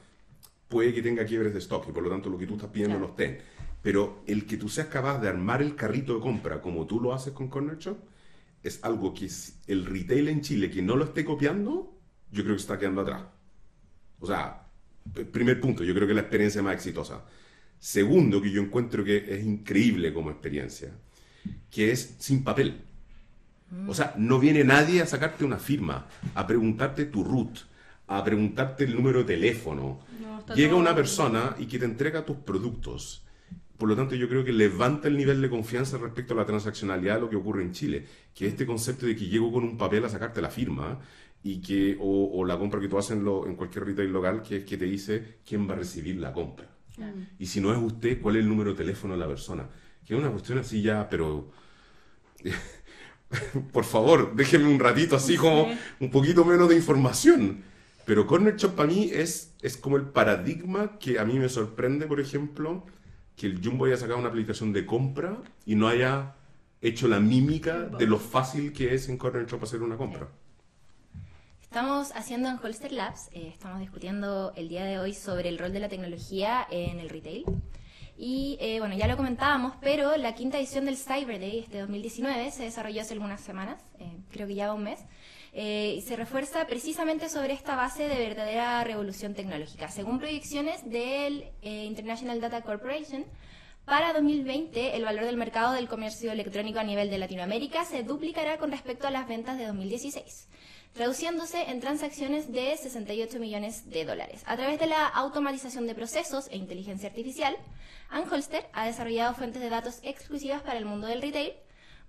puede 0.68 0.94
que 0.94 1.02
tenga 1.02 1.26
quiebres 1.26 1.54
de 1.54 1.60
stock 1.60 1.88
y 1.90 1.92
por 1.92 2.04
lo 2.04 2.10
tanto 2.10 2.30
lo 2.30 2.38
que 2.38 2.48
tú 2.48 2.56
estás 2.56 2.70
pidiendo 2.70 3.00
no 3.00 3.08
esté. 3.08 3.42
Pero 3.82 4.24
el 4.28 4.46
que 4.46 4.58
tú 4.58 4.68
seas 4.68 4.88
capaz 4.88 5.20
de 5.20 5.30
armar 5.30 5.62
el 5.62 5.76
carrito 5.76 6.16
de 6.16 6.22
compra 6.22 6.62
como 6.62 6.86
tú 6.86 7.00
lo 7.00 7.14
haces 7.14 7.34
con 7.34 7.48
Corner 7.48 7.78
Shop, 7.78 7.98
es 8.64 8.84
algo 8.84 9.14
que 9.14 9.30
el 9.68 9.86
retail 9.86 10.28
en 10.28 10.42
Chile 10.42 10.70
que 10.70 10.82
no 10.82 10.96
lo 10.96 11.06
esté 11.06 11.24
copiando, 11.24 11.98
yo 12.32 12.44
creo 12.44 12.56
que 12.56 12.62
está 12.62 12.78
quedando 12.78 13.02
atrás. 13.02 13.24
O 14.20 14.28
sea, 14.28 14.66
primer 15.32 15.60
punto, 15.60 15.84
yo 15.84 15.94
creo 15.94 16.08
que 16.08 16.14
la 16.14 16.22
experiencia 16.22 16.62
más 16.62 16.76
exitosa. 16.76 17.24
Segundo, 17.80 18.42
que 18.42 18.52
yo 18.52 18.62
encuentro 18.62 19.04
que 19.04 19.18
es 19.18 19.46
increíble 19.46 20.14
como 20.14 20.30
experiencia, 20.32 20.92
que 21.72 21.92
es 21.92 22.16
sin 22.20 22.44
papel. 22.44 22.82
O 23.88 23.94
sea, 23.94 24.14
no 24.18 24.40
viene 24.40 24.64
nadie 24.64 25.02
a 25.02 25.06
sacarte 25.06 25.46
una 25.46 25.58
firma, 25.58 26.08
a 26.34 26.48
preguntarte 26.48 27.06
tu 27.06 27.24
root, 27.24 27.60
a 28.08 28.24
preguntarte 28.24 28.84
el 28.84 28.96
número 28.96 29.20
de 29.20 29.36
teléfono. 29.36 30.00
Llega 30.56 30.76
una 30.76 30.96
persona 30.96 31.56
y 31.60 31.68
que 31.68 31.78
te 31.78 31.86
entrega 31.86 32.26
tus 32.26 32.38
productos. 32.38 33.24
Por 33.80 33.88
lo 33.88 33.96
tanto, 33.96 34.14
yo 34.14 34.28
creo 34.28 34.44
que 34.44 34.52
levanta 34.52 35.08
el 35.08 35.16
nivel 35.16 35.42
de 35.42 35.50
confianza 35.50 35.98
respecto 35.98 36.34
a 36.34 36.38
la 36.38 36.46
transaccionalidad 36.46 37.16
de 37.16 37.22
lo 37.22 37.30
que 37.30 37.38
ocurre 37.38 37.64
en 37.64 37.72
Chile, 37.72 38.06
que 38.36 38.46
este 38.46 38.66
concepto 38.66 39.06
de 39.06 39.16
que 39.16 39.28
llego 39.28 39.54
con 39.54 39.64
un 39.64 39.78
papel 39.78 40.04
a 40.04 40.10
sacarte 40.10 40.42
la 40.42 40.50
firma 40.50 41.00
y 41.42 41.62
que 41.62 41.98
o, 42.02 42.44
la 42.44 42.60
compra 42.60 42.82
que 42.82 42.90
tú 42.90 42.98
haces 42.98 43.12
en, 43.12 43.26
en, 43.26 43.56
cualquier 43.56 43.86
retail 43.86 44.12
local, 44.12 44.42
que 44.42 44.58
es 44.58 44.66
que 44.66 44.76
te 44.76 44.84
dice 44.84 45.38
quién 45.48 45.66
va 45.66 45.76
a 45.76 45.78
recibir 45.78 46.18
la 46.18 46.34
compra. 46.34 46.68
Y 47.40 47.46
si 47.46 47.62
no 47.62 47.72
es 47.72 47.78
usted, 47.82 48.22
¿cuál 48.22 48.36
es 48.36 48.44
el 48.44 48.50
número 48.50 48.72
de 48.72 48.76
teléfono 48.76 49.14
de 49.14 49.20
la 49.22 49.28
persona? 49.28 49.66
Que 50.06 50.14
es 50.14 50.20
una 50.20 50.30
cuestión 50.30 50.58
así 50.58 50.82
ya, 50.82 51.08
pero... 51.10 51.50
por 53.72 53.86
favor, 53.86 54.36
déjenme 54.36 54.68
un 54.68 54.80
ratito 54.80 55.16
así 55.16 55.38
como 55.38 55.70
un 56.02 56.12
poquito 56.12 56.44
menos 56.44 56.68
de 56.68 56.76
información. 56.76 57.64
Pero 58.04 58.28
Corner 58.28 58.58
Shop 58.58 58.76
para 58.76 58.90
mí 58.90 59.10
es, 59.14 59.54
es 59.62 59.78
como 59.78 59.96
el 59.96 60.08
paradigma 60.08 61.00
que 61.00 61.18
a 61.18 61.24
mí 61.24 61.40
me 61.40 61.48
sorprende, 61.48 62.08
por 62.08 62.20
ejemplo, 62.20 62.86
que 63.40 63.48
el 63.48 63.64
Jumbo 63.64 63.86
haya 63.86 63.96
sacado 63.96 64.20
una 64.20 64.28
aplicación 64.28 64.74
de 64.74 64.86
compra 64.86 65.38
y 65.66 65.76
no 65.76 65.88
haya 65.88 66.36
hecho 66.82 67.08
la 67.08 67.22
mímica 67.22 67.86
de 67.86 68.06
lo 68.06 68.20
fácil 68.20 68.74
que 68.74 68.94
es 68.94 69.08
en 69.08 69.18
Corner 69.18 69.46
Shop 69.46 69.64
hacer 69.64 69.82
una 69.82 69.96
compra. 69.96 70.28
Estamos 71.62 72.12
haciendo 72.16 72.50
en 72.50 72.60
Holster 72.62 72.92
Labs, 72.92 73.30
eh, 73.32 73.48
estamos 73.54 73.80
discutiendo 73.80 74.52
el 74.58 74.68
día 74.68 74.84
de 74.84 75.00
hoy 75.00 75.14
sobre 75.14 75.48
el 75.48 75.58
rol 75.58 75.72
de 75.72 75.80
la 75.80 75.88
tecnología 75.88 76.68
en 76.70 77.00
el 77.00 77.10
retail. 77.10 77.46
Y 78.18 78.58
eh, 78.60 78.80
bueno, 78.80 78.96
ya 78.98 79.08
lo 79.08 79.16
comentábamos, 79.16 79.74
pero 79.80 80.18
la 80.18 80.36
quinta 80.36 80.58
edición 80.58 80.84
del 80.84 80.98
Cyber 80.98 81.40
Day 81.40 81.60
este 81.60 81.80
2019 81.80 82.52
se 82.52 82.64
desarrolló 82.64 83.02
hace 83.02 83.14
algunas 83.14 83.40
semanas, 83.40 83.82
eh, 84.00 84.18
creo 84.32 84.48
que 84.48 84.56
ya 84.56 84.74
un 84.74 84.84
mes, 84.84 85.00
eh, 85.54 85.96
y 85.98 86.02
se 86.02 86.16
refuerza 86.16 86.66
precisamente 86.68 87.30
sobre 87.30 87.54
esta 87.54 87.76
base 87.76 88.08
de 88.08 88.20
verdadera 88.20 88.84
revolución 88.84 89.34
tecnológica. 89.34 89.90
Según 89.90 90.20
proyecciones 90.20 90.90
del 90.90 91.46
International 91.62 92.40
Data 92.42 92.62
Corporation, 92.62 93.26
para 93.86 94.14
2020 94.14 94.96
el 94.96 95.04
valor 95.04 95.26
del 95.26 95.38
mercado 95.38 95.74
del 95.74 95.88
comercio 95.88 96.32
electrónico 96.32 96.80
a 96.80 96.84
nivel 96.84 97.10
de 97.10 97.18
Latinoamérica 97.18 97.86
se 97.86 98.04
duplicará 98.04 98.58
con 98.58 98.72
respecto 98.72 99.08
a 99.08 99.12
las 99.12 99.28
ventas 99.28 99.58
de 99.58 99.66
2016 99.66 100.48
reduciéndose 100.96 101.70
en 101.70 101.80
transacciones 101.80 102.52
de 102.52 102.76
68 102.76 103.40
millones 103.40 103.90
de 103.90 104.06
dólares. 104.06 104.44
A 104.46 104.56
través 104.58 104.80
de 104.80 104.88
la 104.88 105.08
automatización 105.08 105.88
de 105.88 105.96
procesos 105.96 106.48
e 106.50 106.58
inteligencia 106.58 107.10
artificial, 107.10 107.56
Anholster 108.10 108.68
ha 108.74 108.86
desarrollado 108.86 109.36
fuentes 109.36 109.62
de 109.62 109.70
datos 109.70 110.00
exclusivas 110.04 110.62
para 110.62 110.78
el 110.78 110.86
mundo 110.86 111.08
del 111.08 111.22
retail, 111.22 111.54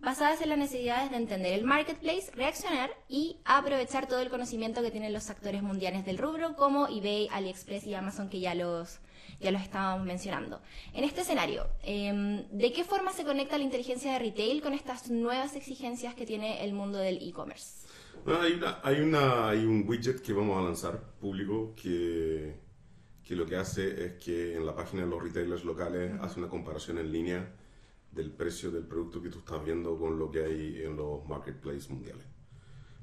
basadas 0.00 0.40
en 0.40 0.48
las 0.48 0.58
necesidades 0.58 1.10
de 1.10 1.16
entender 1.16 1.52
el 1.52 1.64
marketplace, 1.64 2.30
reaccionar 2.34 2.90
y 3.08 3.38
aprovechar 3.44 4.08
todo 4.08 4.20
el 4.20 4.30
conocimiento 4.30 4.82
que 4.82 4.90
tienen 4.90 5.12
los 5.12 5.30
actores 5.30 5.62
mundiales 5.62 6.04
del 6.04 6.18
rubro, 6.18 6.56
como 6.56 6.88
eBay, 6.88 7.28
AliExpress 7.30 7.86
y 7.86 7.94
Amazon, 7.94 8.28
que 8.28 8.40
ya 8.40 8.54
los, 8.54 8.98
ya 9.40 9.50
los 9.50 9.62
estábamos 9.62 10.06
mencionando. 10.06 10.60
En 10.94 11.04
este 11.04 11.20
escenario, 11.20 11.66
em, 11.82 12.48
¿de 12.50 12.72
qué 12.72 12.84
forma 12.84 13.12
se 13.12 13.24
conecta 13.24 13.58
la 13.58 13.64
inteligencia 13.64 14.12
de 14.12 14.18
retail 14.18 14.62
con 14.62 14.72
estas 14.72 15.10
nuevas 15.10 15.54
exigencias 15.54 16.14
que 16.14 16.26
tiene 16.26 16.64
el 16.64 16.72
mundo 16.72 16.98
del 16.98 17.18
e-commerce? 17.18 17.86
hay, 18.26 18.52
una, 18.52 18.80
hay, 18.82 19.00
una, 19.00 19.48
hay 19.48 19.64
un 19.64 19.88
widget 19.88 20.20
que 20.20 20.32
vamos 20.32 20.58
a 20.58 20.62
lanzar 20.62 21.00
público 21.20 21.74
que 21.74 22.70
que 23.30 23.36
lo 23.36 23.46
que 23.46 23.54
hace 23.54 24.06
es 24.06 24.12
que 24.14 24.56
en 24.56 24.66
la 24.66 24.74
página 24.74 25.04
de 25.04 25.08
los 25.08 25.22
retailers 25.22 25.64
locales 25.64 26.10
hace 26.20 26.40
una 26.40 26.48
comparación 26.48 26.98
en 26.98 27.12
línea 27.12 27.48
del 28.12 28.30
precio 28.32 28.70
del 28.70 28.84
producto 28.84 29.22
que 29.22 29.28
tú 29.28 29.38
estás 29.38 29.64
viendo 29.64 29.98
con 29.98 30.18
lo 30.18 30.30
que 30.30 30.44
hay 30.44 30.82
en 30.82 30.96
los 30.96 31.26
marketplaces 31.28 31.90
mundiales. 31.90 32.26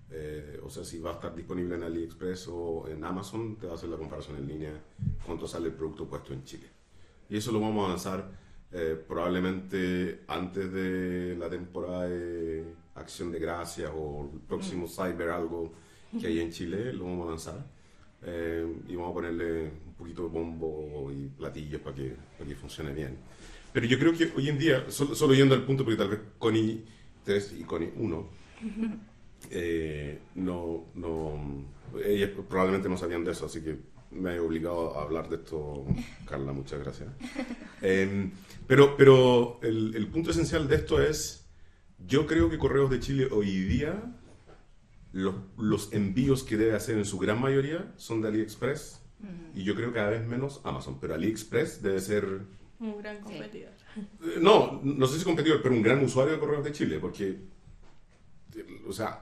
Eh, 0.09 0.59
o 0.63 0.69
sea, 0.69 0.83
si 0.83 0.99
va 0.99 1.11
a 1.11 1.13
estar 1.13 1.35
disponible 1.35 1.75
en 1.75 1.83
AliExpress 1.83 2.47
o 2.49 2.87
en 2.87 3.03
Amazon, 3.03 3.57
te 3.57 3.67
va 3.67 3.73
a 3.73 3.75
hacer 3.75 3.89
la 3.89 3.97
comparación 3.97 4.37
en 4.37 4.47
línea 4.47 4.81
cuánto 5.25 5.47
sale 5.47 5.67
el 5.67 5.73
producto 5.73 6.07
puesto 6.07 6.33
en 6.33 6.43
Chile. 6.43 6.67
Y 7.29 7.37
eso 7.37 7.51
lo 7.51 7.59
vamos 7.59 7.85
a 7.85 7.89
lanzar 7.89 8.31
eh, 8.71 9.01
probablemente 9.07 10.23
antes 10.27 10.71
de 10.71 11.35
la 11.37 11.49
temporada 11.49 12.07
de 12.07 12.73
Acción 12.95 13.31
de 13.31 13.39
Gracias 13.39 13.91
o 13.93 14.29
el 14.33 14.39
próximo 14.41 14.85
mm. 14.85 14.89
Cyber 14.89 15.29
algo 15.29 15.73
que 16.19 16.27
hay 16.27 16.39
en 16.39 16.51
Chile, 16.51 16.93
lo 16.93 17.05
vamos 17.05 17.27
a 17.27 17.29
lanzar. 17.31 17.77
Eh, 18.23 18.65
y 18.87 18.95
vamos 18.95 19.11
a 19.11 19.13
ponerle 19.13 19.63
un 19.63 19.93
poquito 19.93 20.23
de 20.23 20.29
bombo 20.29 21.11
y 21.11 21.27
platillos 21.27 21.81
para 21.81 21.95
que, 21.95 22.15
para 22.37 22.49
que 22.49 22.55
funcione 22.55 22.93
bien. 22.93 23.17
Pero 23.73 23.85
yo 23.85 23.99
creo 23.99 24.13
que 24.13 24.31
hoy 24.35 24.49
en 24.49 24.57
día, 24.57 24.85
solo, 24.89 25.33
yendo 25.33 25.55
al 25.55 25.65
punto, 25.65 25.83
porque 25.83 25.97
tal 25.97 26.09
vez 26.09 26.19
Connie 26.37 26.83
3 27.23 27.55
y 27.59 27.63
Connie 27.63 27.91
1, 27.95 28.29
eh, 29.51 30.19
no, 30.35 30.85
no, 30.95 31.65
ellas 32.03 32.31
probablemente 32.49 32.89
no 32.89 32.97
sabían 32.97 33.23
de 33.23 33.31
eso, 33.31 33.45
así 33.45 33.61
que 33.61 33.77
me 34.11 34.35
he 34.35 34.39
obligado 34.39 34.97
a 34.97 35.03
hablar 35.03 35.29
de 35.29 35.35
esto, 35.35 35.85
Carla, 36.25 36.53
muchas 36.53 36.79
gracias. 36.79 37.09
Em, 37.81 38.31
pero 38.65 38.97
pero 38.97 39.59
el, 39.61 39.95
el 39.95 40.07
punto 40.07 40.31
esencial 40.31 40.67
de 40.67 40.75
esto 40.75 41.01
es, 41.01 41.47
yo 42.07 42.25
creo 42.25 42.49
que 42.49 42.57
Correos 42.57 42.89
de 42.89 42.99
Chile 42.99 43.27
hoy 43.31 43.51
día 43.51 44.01
los, 45.57 45.93
envíos 45.93 46.43
que 46.43 46.57
debe 46.57 46.75
hacer 46.75 46.97
en 46.97 47.05
su 47.05 47.17
gran 47.17 47.41
mayoría 47.41 47.91
son 47.97 48.21
de 48.21 48.27
AliExpress 48.29 49.01
y 49.55 49.63
yo 49.63 49.75
creo 49.75 49.91
cada 49.91 50.11
vez 50.11 50.27
menos 50.27 50.61
Amazon, 50.63 50.99
pero 50.99 51.15
AliExpress 51.15 51.81
debe 51.81 51.99
ser... 51.99 52.41
Un 52.79 52.97
gran 52.97 53.21
competidor. 53.21 53.71
Eh, 53.97 54.37
no, 54.39 54.81
no 54.83 55.07
sé 55.07 55.19
si 55.19 55.25
competidor, 55.25 55.61
pero 55.61 55.73
un 55.73 55.81
gran 55.81 56.03
usuario 56.03 56.33
de 56.33 56.39
correos 56.39 56.63
de 56.63 56.71
Chile, 56.71 56.99
porque, 56.99 57.37
o 58.87 58.93
sea, 58.93 59.21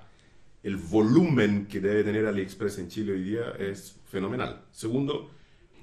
el 0.63 0.77
volumen 0.77 1.67
que 1.67 1.79
debe 1.79 2.03
tener 2.03 2.25
AliExpress 2.25 2.79
en 2.79 2.89
Chile 2.89 3.13
hoy 3.13 3.23
día 3.23 3.51
es 3.57 4.01
fenomenal. 4.05 4.65
Segundo, 4.71 5.31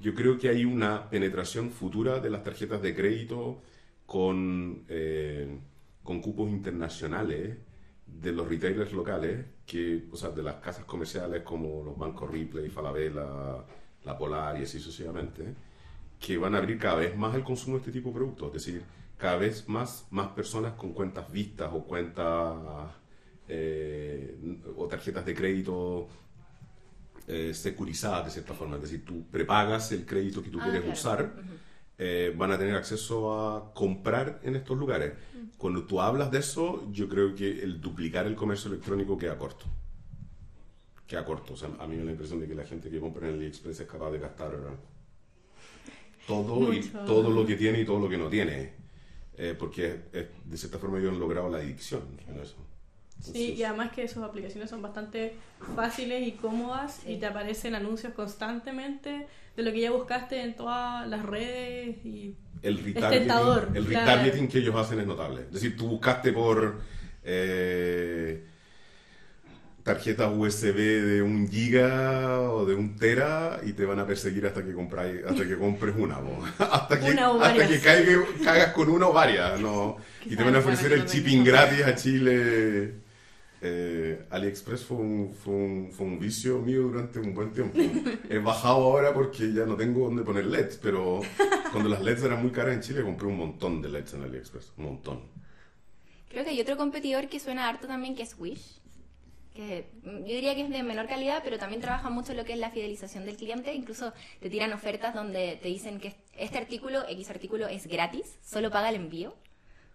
yo 0.01 0.13
creo 0.13 0.37
que 0.37 0.49
hay 0.49 0.65
una 0.65 1.09
penetración 1.09 1.71
futura 1.71 2.19
de 2.19 2.29
las 2.29 2.43
tarjetas 2.43 2.81
de 2.81 2.93
crédito 2.93 3.61
con, 4.05 4.83
eh, 4.89 5.57
con 6.03 6.21
cupos 6.21 6.49
internacionales 6.49 7.57
de 8.05 8.31
los 8.31 8.47
retailers 8.47 8.91
locales, 8.91 9.45
que, 9.65 10.05
o 10.11 10.17
sea, 10.17 10.29
de 10.29 10.43
las 10.43 10.55
casas 10.55 10.85
comerciales 10.85 11.41
como 11.43 11.83
los 11.83 11.97
bancos 11.97 12.29
Ripley, 12.29 12.69
Falabella, 12.69 13.65
La 14.03 14.17
Polar 14.17 14.59
y 14.59 14.63
así 14.63 14.79
sucesivamente, 14.79 15.55
que 16.23 16.37
van 16.37 16.55
a 16.55 16.59
abrir 16.59 16.79
cada 16.79 16.95
vez 16.95 17.17
más 17.17 17.35
el 17.35 17.43
consumo 17.43 17.75
de 17.75 17.79
este 17.81 17.91
tipo 17.91 18.09
de 18.09 18.15
productos. 18.15 18.47
Es 18.47 18.65
decir, 18.65 18.81
cada 19.17 19.35
vez 19.35 19.67
más, 19.67 20.07
más 20.09 20.29
personas 20.29 20.73
con 20.73 20.93
cuentas 20.93 21.29
vistas 21.29 21.69
o 21.73 21.83
cuentas 21.83 22.55
eh, 23.49 24.37
o 24.77 24.87
tarjetas 24.87 25.25
de 25.25 25.35
crédito 25.35 26.07
eh, 27.27 27.53
securizadas 27.53 28.23
de 28.25 28.31
cierta 28.31 28.53
forma. 28.53 28.77
Es 28.77 28.83
decir, 28.83 29.03
tú 29.03 29.25
prepagas 29.29 29.91
el 29.91 30.05
crédito 30.05 30.41
que 30.41 30.49
tú 30.49 30.61
ah, 30.61 30.63
quieres 30.63 30.89
usar. 30.89 31.33
Eh, 31.97 32.33
van 32.37 32.53
a 32.53 32.57
tener 32.57 32.75
acceso 32.75 33.33
a 33.37 33.73
comprar 33.73 34.39
en 34.43 34.55
estos 34.55 34.77
lugares. 34.77 35.11
Cuando 35.57 35.83
tú 35.83 35.99
hablas 35.99 36.31
de 36.31 36.39
eso, 36.39 36.89
yo 36.93 37.09
creo 37.09 37.35
que 37.35 37.63
el 37.63 37.81
duplicar 37.81 38.27
el 38.27 38.35
comercio 38.35 38.71
electrónico 38.71 39.17
queda 39.17 39.37
corto. 39.37 39.65
Queda 41.05 41.25
corto. 41.25 41.53
O 41.53 41.57
sea, 41.57 41.69
a 41.79 41.85
mí 41.85 41.95
me 41.95 41.99
da 41.99 42.05
la 42.05 42.11
impresión 42.11 42.39
de 42.39 42.47
que 42.47 42.55
la 42.55 42.63
gente 42.63 42.89
que 42.89 43.01
compra 43.01 43.27
en 43.27 43.35
AliExpress 43.35 43.81
es 43.81 43.87
capaz 43.87 44.11
de 44.11 44.19
gastar 44.19 44.53
todo, 46.27 46.73
y, 46.73 46.81
todo 46.81 47.29
lo 47.29 47.45
que 47.45 47.55
tiene 47.55 47.81
y 47.81 47.85
todo 47.85 47.99
lo 47.99 48.09
que 48.09 48.17
no 48.17 48.29
tiene. 48.29 48.71
Eh, 49.35 49.55
porque 49.57 49.99
de 50.45 50.57
cierta 50.57 50.77
forma 50.77 50.99
ellos 50.99 51.13
han 51.13 51.19
logrado 51.19 51.49
la 51.49 51.57
adicción 51.57 52.03
en 52.27 52.39
eso. 52.39 52.55
Sí, 53.19 53.53
y 53.53 53.63
además 53.63 53.91
que 53.93 54.07
sus 54.07 54.21
aplicaciones 54.21 54.69
son 54.69 54.81
bastante 54.81 55.35
fáciles 55.75 56.27
y 56.27 56.33
cómodas 56.33 57.01
y 57.07 57.17
te 57.17 57.25
aparecen 57.25 57.73
anuncios 57.73 58.13
constantemente 58.13 59.27
de 59.55 59.63
lo 59.63 59.71
que 59.71 59.79
ya 59.79 59.91
buscaste 59.91 60.41
en 60.41 60.55
todas 60.55 61.07
las 61.07 61.25
redes 61.25 62.05
y 62.05 62.35
el 62.61 62.83
retargeting, 62.83 63.75
el 63.75 63.85
retargeting 63.85 64.47
que 64.47 64.59
ellos 64.59 64.75
hacen 64.75 64.99
es 64.99 65.07
notable. 65.07 65.41
Es 65.41 65.53
decir, 65.53 65.77
tú 65.77 65.87
buscaste 65.87 66.31
por 66.31 66.81
eh, 67.23 68.45
tarjetas 69.83 70.31
USB 70.33 70.75
de 70.75 71.21
un 71.21 71.49
giga 71.49 72.39
o 72.39 72.65
de 72.65 72.73
un 72.73 72.95
tera 72.95 73.59
y 73.65 73.73
te 73.73 73.85
van 73.85 73.99
a 73.99 74.07
perseguir 74.07 74.45
hasta 74.45 74.63
que 74.63 74.73
compráis, 74.73 75.25
hasta 75.25 75.45
que 75.45 75.57
compres 75.57 75.93
una, 75.97 76.17
hasta 76.59 76.99
que, 76.99 77.11
hasta 77.11 77.67
que 77.67 77.79
caigas 77.79 78.73
con 78.73 78.89
una 78.89 79.07
o 79.07 79.13
varias, 79.13 79.59
¿no? 79.59 79.97
y 80.25 80.35
te 80.35 80.43
van 80.43 80.55
a 80.55 80.59
ofrecer 80.59 80.93
el 80.93 81.05
shipping 81.05 81.43
gratis 81.43 81.83
a 81.83 81.95
Chile 81.95 83.03
eh, 83.65 84.25
AliExpress 84.29 84.83
fue 84.83 84.97
un, 84.97 85.33
fue, 85.33 85.53
un, 85.53 85.91
fue 85.91 86.05
un, 86.05 86.19
vicio 86.19 86.59
mío 86.59 86.81
durante 86.81 87.19
un 87.19 87.33
buen 87.33 87.51
tiempo. 87.53 87.77
He 88.29 88.37
bajado 88.37 88.75
ahora 88.75 89.13
porque 89.13 89.53
ya 89.53 89.65
no 89.65 89.77
tengo 89.77 90.05
dónde 90.05 90.23
poner 90.23 90.45
LEDs, 90.45 90.77
pero 90.81 91.21
cuando 91.71 91.87
las 91.89 92.01
LEDs 92.01 92.23
eran 92.23 92.41
muy 92.41 92.51
caras 92.51 92.75
en 92.75 92.81
Chile 92.81 93.03
compré 93.03 93.27
un 93.27 93.37
montón 93.37 93.81
de 93.81 93.87
LEDs 93.87 94.15
en 94.15 94.23
AliExpress, 94.23 94.73
un 94.77 94.85
montón. 94.85 95.21
Creo 96.29 96.43
que 96.43 96.49
hay 96.49 96.59
otro 96.59 96.75
competidor 96.75 97.29
que 97.29 97.39
suena 97.39 97.69
harto 97.69 97.87
también 97.87 98.15
que 98.15 98.23
es 98.23 98.35
Wish 98.37 98.82
que 99.53 99.87
yo 100.03 100.21
diría 100.35 100.55
que 100.55 100.61
es 100.61 100.69
de 100.69 100.83
menor 100.83 101.07
calidad, 101.07 101.41
pero 101.43 101.57
también 101.57 101.81
trabaja 101.81 102.09
mucho 102.09 102.33
lo 102.33 102.43
que 102.43 102.53
es 102.53 102.59
la 102.59 102.71
fidelización 102.71 103.25
del 103.25 103.37
cliente. 103.37 103.73
Incluso 103.73 104.13
te 104.39 104.49
tiran 104.49 104.73
ofertas 104.73 105.13
donde 105.13 105.59
te 105.61 105.67
dicen 105.67 105.99
que 105.99 106.15
este 106.35 106.57
artículo, 106.57 107.07
X 107.07 107.29
artículo 107.29 107.67
es 107.67 107.87
gratis, 107.87 108.37
solo 108.43 108.71
paga 108.71 108.89
el 108.89 108.95
envío. 108.95 109.35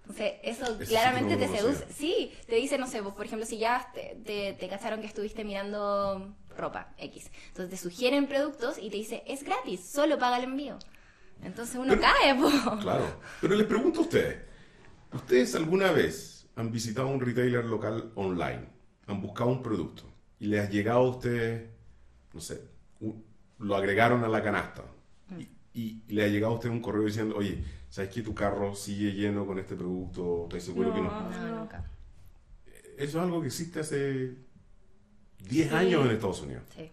Entonces, 0.03 0.35
eso, 0.43 0.79
claramente 0.87 1.37
te 1.37 1.49
seduce. 1.49 1.85
Sí, 1.93 2.33
te 2.47 2.57
dice, 2.57 2.79
no 2.79 2.87
sé, 2.87 3.03
vos, 3.03 3.15
por 3.15 3.27
ejemplo, 3.27 3.45
si 3.45 3.59
ya 3.59 3.91
te, 3.93 4.55
te, 4.59 4.69
cacharon 4.69 5.01
que 5.01 5.07
estuviste 5.07 5.45
mirando 5.45 6.35
ropa 6.57 6.95
X. 6.97 7.31
Entonces 7.49 7.71
te 7.71 7.77
sugieren 7.77 8.27
productos 8.27 8.79
y 8.79 8.89
te 8.89 8.97
dice, 8.97 9.23
es 9.27 9.43
gratis, 9.43 9.85
solo 9.85 10.19
paga 10.19 10.39
el 10.39 10.45
envío. 10.45 10.79
Entonces 11.43 11.77
uno 11.77 11.95
cae, 12.01 12.35
po. 12.35 12.79
Claro. 12.81 13.21
Pero 13.41 13.55
les 13.55 13.67
pregunto 13.67 14.01
a 14.01 14.03
ustedes, 14.03 14.39
¿ustedes 15.13 15.55
alguna 15.55 15.93
vez 15.93 16.47
han 16.57 16.73
visitado 16.73 17.09
un 17.09 17.21
retailer 17.21 17.65
local 17.65 18.11
online? 18.15 18.78
¿Han 19.09 19.21
buscado 19.21 19.51
un 19.51 19.63
producto? 19.63 20.05
Y 20.39 20.47
les 20.47 20.67
ha 20.67 20.71
llegado 20.71 21.01
a 21.01 21.09
ustedes, 21.09 21.69
no 22.33 22.41
sé, 22.41 22.63
lo 23.59 23.75
agregaron 23.75 24.23
a 24.23 24.29
la 24.29 24.43
canasta. 24.43 24.85
Y, 25.75 26.03
le 26.09 26.25
ha 26.25 26.29
llegado 26.29 26.55
a 26.55 26.57
usted 26.57 26.71
un 26.71 26.81
correo 26.81 27.05
diciendo, 27.05 27.37
oye, 27.37 27.63
¿sabes 27.89 28.11
que 28.11 28.23
tu 28.23 28.35
carro 28.35 28.75
sigue 28.75 29.13
lleno 29.13 29.47
con 29.47 29.59
este 29.59 29.77
producto? 29.77 30.45
¿Estoy 30.45 30.61
seguro 30.61 30.93
que 30.93 31.01
no? 31.01 31.31
No, 31.31 31.59
nunca. 31.61 31.85
Eso 32.97 33.19
es 33.19 33.25
algo 33.25 33.41
que 33.41 33.47
existe 33.47 33.81
hace 33.81 34.35
10 35.49 35.73
años 35.73 36.05
en 36.05 36.13
Estados 36.13 36.43
Unidos. 36.43 36.65
Sí. 36.75 36.91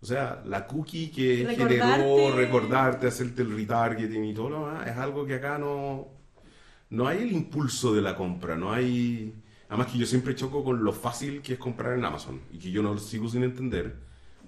O 0.00 0.06
sea, 0.06 0.42
la 0.44 0.66
cookie 0.66 1.10
que 1.10 1.46
generó 1.56 2.34
recordarte, 2.34 3.06
hacerte 3.06 3.42
el 3.42 3.56
retargeting 3.56 4.24
y 4.24 4.34
todo 4.34 4.50
lo 4.50 4.66
demás, 4.66 4.86
es 4.86 4.96
algo 4.96 5.24
que 5.24 5.34
acá 5.34 5.58
no, 5.58 6.08
no 6.90 7.08
hay 7.08 7.22
el 7.22 7.32
impulso 7.32 7.94
de 7.94 8.02
la 8.02 8.16
compra, 8.16 8.56
no 8.56 8.72
hay... 8.72 9.34
Además 9.68 9.88
que 9.92 9.98
yo 9.98 10.06
siempre 10.06 10.34
choco 10.34 10.62
con 10.62 10.84
lo 10.84 10.92
fácil 10.92 11.42
que 11.42 11.54
es 11.54 11.58
comprar 11.58 11.96
en 11.98 12.04
Amazon 12.04 12.40
y 12.52 12.58
que 12.58 12.70
yo 12.70 12.82
no 12.82 12.96
sigo 12.98 13.28
sin 13.28 13.44
entender 13.44 13.96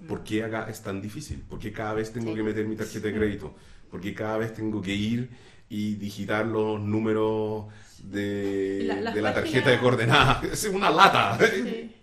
por 0.07 0.23
qué 0.23 0.43
acá 0.43 0.67
es 0.69 0.81
tan 0.81 1.01
difícil, 1.01 1.41
por 1.41 1.59
qué 1.59 1.71
cada 1.71 1.93
vez 1.93 2.13
tengo 2.13 2.35
que 2.35 2.43
meter 2.43 2.67
mi 2.67 2.75
tarjeta 2.75 3.07
de 3.07 3.15
crédito, 3.15 3.55
por 3.89 3.99
qué 3.99 4.13
cada 4.13 4.37
vez 4.37 4.53
tengo 4.53 4.81
que 4.81 4.93
ir 4.93 5.29
y 5.69 5.95
digitar 5.95 6.45
los 6.45 6.79
números 6.79 7.65
de 8.03 8.83
la, 9.01 9.33
tarjeta 9.33 9.71
de 9.71 9.79
coordenadas. 9.79 10.43
Es 10.51 10.65
una 10.65 10.89
lata. 10.89 11.37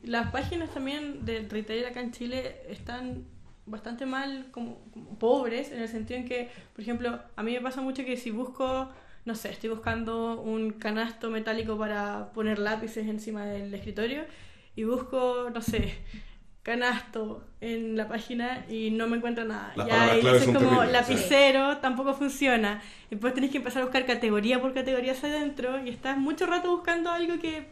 Las 0.02 0.30
páginas 0.30 0.72
también 0.74 1.24
del 1.24 1.48
retail 1.48 1.86
acá 1.86 2.00
en 2.00 2.10
Chile 2.10 2.56
están 2.68 3.24
bastante 3.66 4.04
mal, 4.06 4.48
como, 4.50 4.78
pobres, 5.18 5.72
en 5.72 5.80
el 5.80 5.88
sentido 5.88 6.20
en 6.20 6.26
que, 6.26 6.50
por 6.74 6.82
ejemplo, 6.82 7.18
a 7.34 7.42
mí 7.42 7.52
me 7.52 7.60
pasa 7.60 7.80
mucho 7.80 8.04
que 8.04 8.16
si 8.16 8.30
busco, 8.30 8.90
no 9.24 9.34
sé, 9.34 9.50
estoy 9.50 9.70
buscando 9.70 10.40
un 10.40 10.72
canasto 10.72 11.30
metálico 11.30 11.78
para 11.78 12.30
poner 12.32 12.58
lápices 12.58 13.06
encima 13.06 13.46
del 13.46 13.72
escritorio 13.72 14.24
y 14.76 14.84
busco, 14.84 15.50
no 15.52 15.62
sé, 15.62 15.94
canasto 16.62 17.44
en 17.60 17.96
la 17.96 18.08
página 18.08 18.66
y 18.68 18.90
no 18.90 19.06
me 19.06 19.16
encuentro 19.16 19.44
nada. 19.44 19.72
ya 19.86 20.14
es 20.14 20.46
como 20.46 20.84
lapicero, 20.84 21.78
tampoco 21.78 22.14
funciona. 22.14 22.82
Y 23.06 23.16
después 23.16 23.34
tenés 23.34 23.50
que 23.50 23.58
empezar 23.58 23.82
a 23.82 23.84
buscar 23.86 24.06
categoría 24.06 24.60
por 24.60 24.74
categoría 24.74 25.12
hacia 25.12 25.28
adentro 25.28 25.84
y 25.84 25.90
estás 25.90 26.18
mucho 26.18 26.46
rato 26.46 26.70
buscando 26.70 27.10
algo 27.10 27.38
que, 27.38 27.66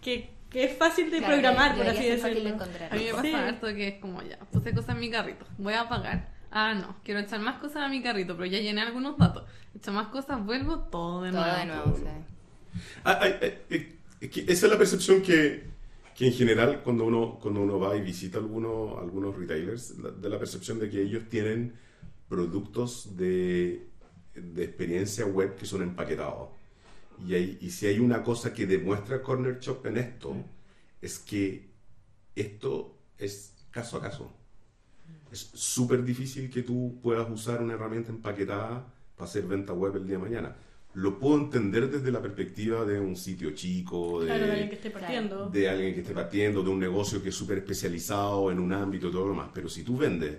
que 0.00 0.40
que 0.50 0.64
es 0.64 0.76
fácil 0.76 1.10
de 1.10 1.22
programar, 1.22 1.76
por 1.76 1.86
así 1.86 2.04
decirlo. 2.04 2.56
A 2.90 2.94
mí 2.96 3.04
me 3.04 3.12
pasa 3.12 3.48
harto 3.48 3.66
que 3.68 3.88
es 3.88 3.94
como 4.00 4.20
ya, 4.22 4.36
puse 4.50 4.74
cosas 4.74 4.96
en 4.96 5.00
mi 5.00 5.10
carrito, 5.10 5.46
voy 5.58 5.74
a 5.74 5.88
pagar. 5.88 6.28
Ah, 6.50 6.74
no, 6.74 6.96
quiero 7.04 7.20
echar 7.20 7.40
más 7.40 7.60
cosas 7.60 7.82
a 7.82 7.88
mi 7.88 8.02
carrito, 8.02 8.36
pero 8.36 8.46
ya 8.46 8.58
llené 8.58 8.80
algunos 8.80 9.16
datos. 9.16 9.44
Echo 9.74 9.92
más 9.92 10.08
cosas, 10.08 10.44
vuelvo 10.44 10.80
todo 10.80 11.22
de 11.22 11.32
nuevo. 11.32 11.46
Todo 11.46 11.58
de 11.58 11.66
nuevo, 11.66 11.96
sí. 11.96 12.02
Ah, 13.04 13.20
eh, 13.22 13.96
esa 14.20 14.66
es 14.66 14.72
la 14.72 14.78
percepción 14.78 15.22
que, 15.22 15.64
que, 16.16 16.26
en 16.26 16.32
general 16.32 16.82
cuando 16.82 17.04
uno, 17.04 17.38
cuando 17.40 17.60
uno 17.60 17.78
va 17.78 17.96
y 17.96 18.00
visita 18.00 18.38
algunos, 18.38 18.98
algunos 18.98 19.36
retailers, 19.36 19.94
de 20.20 20.28
la 20.28 20.38
percepción 20.38 20.78
de 20.78 20.90
que 20.90 21.02
ellos 21.02 21.24
tienen 21.28 21.74
productos 22.28 23.16
de, 23.16 23.88
de 24.34 24.64
experiencia 24.64 25.26
web 25.26 25.56
que 25.56 25.66
son 25.66 25.82
empaquetados 25.82 26.60
y, 27.28 27.70
si 27.70 27.86
hay 27.86 27.98
una 27.98 28.22
cosa 28.22 28.52
que 28.54 28.66
demuestra 28.66 29.22
Corner 29.22 29.58
Shop 29.58 29.84
en 29.86 29.98
esto, 29.98 30.36
es 31.00 31.18
que 31.18 31.70
esto 32.34 32.96
es 33.18 33.54
caso 33.70 33.98
a 33.98 34.02
caso. 34.02 34.32
Es 35.30 35.50
súper 35.54 36.04
difícil 36.04 36.50
que 36.50 36.62
tú 36.62 36.98
puedas 37.02 37.30
usar 37.30 37.62
una 37.62 37.74
herramienta 37.74 38.10
empaquetada 38.10 38.84
para 39.16 39.28
hacer 39.28 39.44
venta 39.44 39.72
web 39.72 39.96
el 39.96 40.06
día 40.06 40.16
de 40.16 40.22
mañana. 40.22 40.56
Lo 40.94 41.20
puedo 41.20 41.36
entender 41.36 41.88
desde 41.88 42.10
la 42.10 42.20
perspectiva 42.20 42.84
de 42.84 42.98
un 42.98 43.14
sitio 43.14 43.52
chico, 43.52 44.24
de, 44.24 44.32
alguien 44.32 44.68
que 44.68 44.74
esté 44.74 44.90
partiendo. 44.90 45.48
De 45.48 45.68
alguien 45.68 45.94
que 45.94 46.00
esté 46.00 46.12
partiendo, 46.12 46.64
de 46.64 46.70
un 46.70 46.80
negocio 46.80 47.22
que 47.22 47.28
es 47.28 47.34
súper 47.34 47.58
especializado 47.58 48.50
en 48.50 48.58
un 48.58 48.72
ámbito 48.72 49.08
y 49.08 49.12
todo 49.12 49.26
lo 49.26 49.30
demás. 49.30 49.50
Pero 49.54 49.68
si 49.68 49.84
tú 49.84 49.96
vendes 49.96 50.38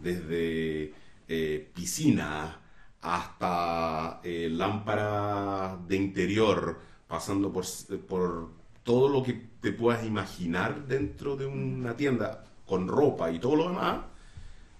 desde 0.00 0.92
eh, 1.26 1.70
piscina, 1.74 2.60
hasta 3.00 4.20
eh, 4.22 4.48
lámparas 4.52 5.86
de 5.88 5.96
interior, 5.96 6.78
pasando 7.08 7.52
por, 7.52 7.64
por 8.06 8.50
todo 8.84 9.08
lo 9.08 9.22
que 9.22 9.32
te 9.60 9.72
puedas 9.72 10.06
imaginar 10.06 10.86
dentro 10.86 11.36
de 11.36 11.46
una 11.46 11.96
tienda 11.96 12.44
con 12.68 12.86
ropa 12.86 13.32
y 13.32 13.38
todo 13.38 13.56
lo 13.56 13.68
demás, 13.70 14.00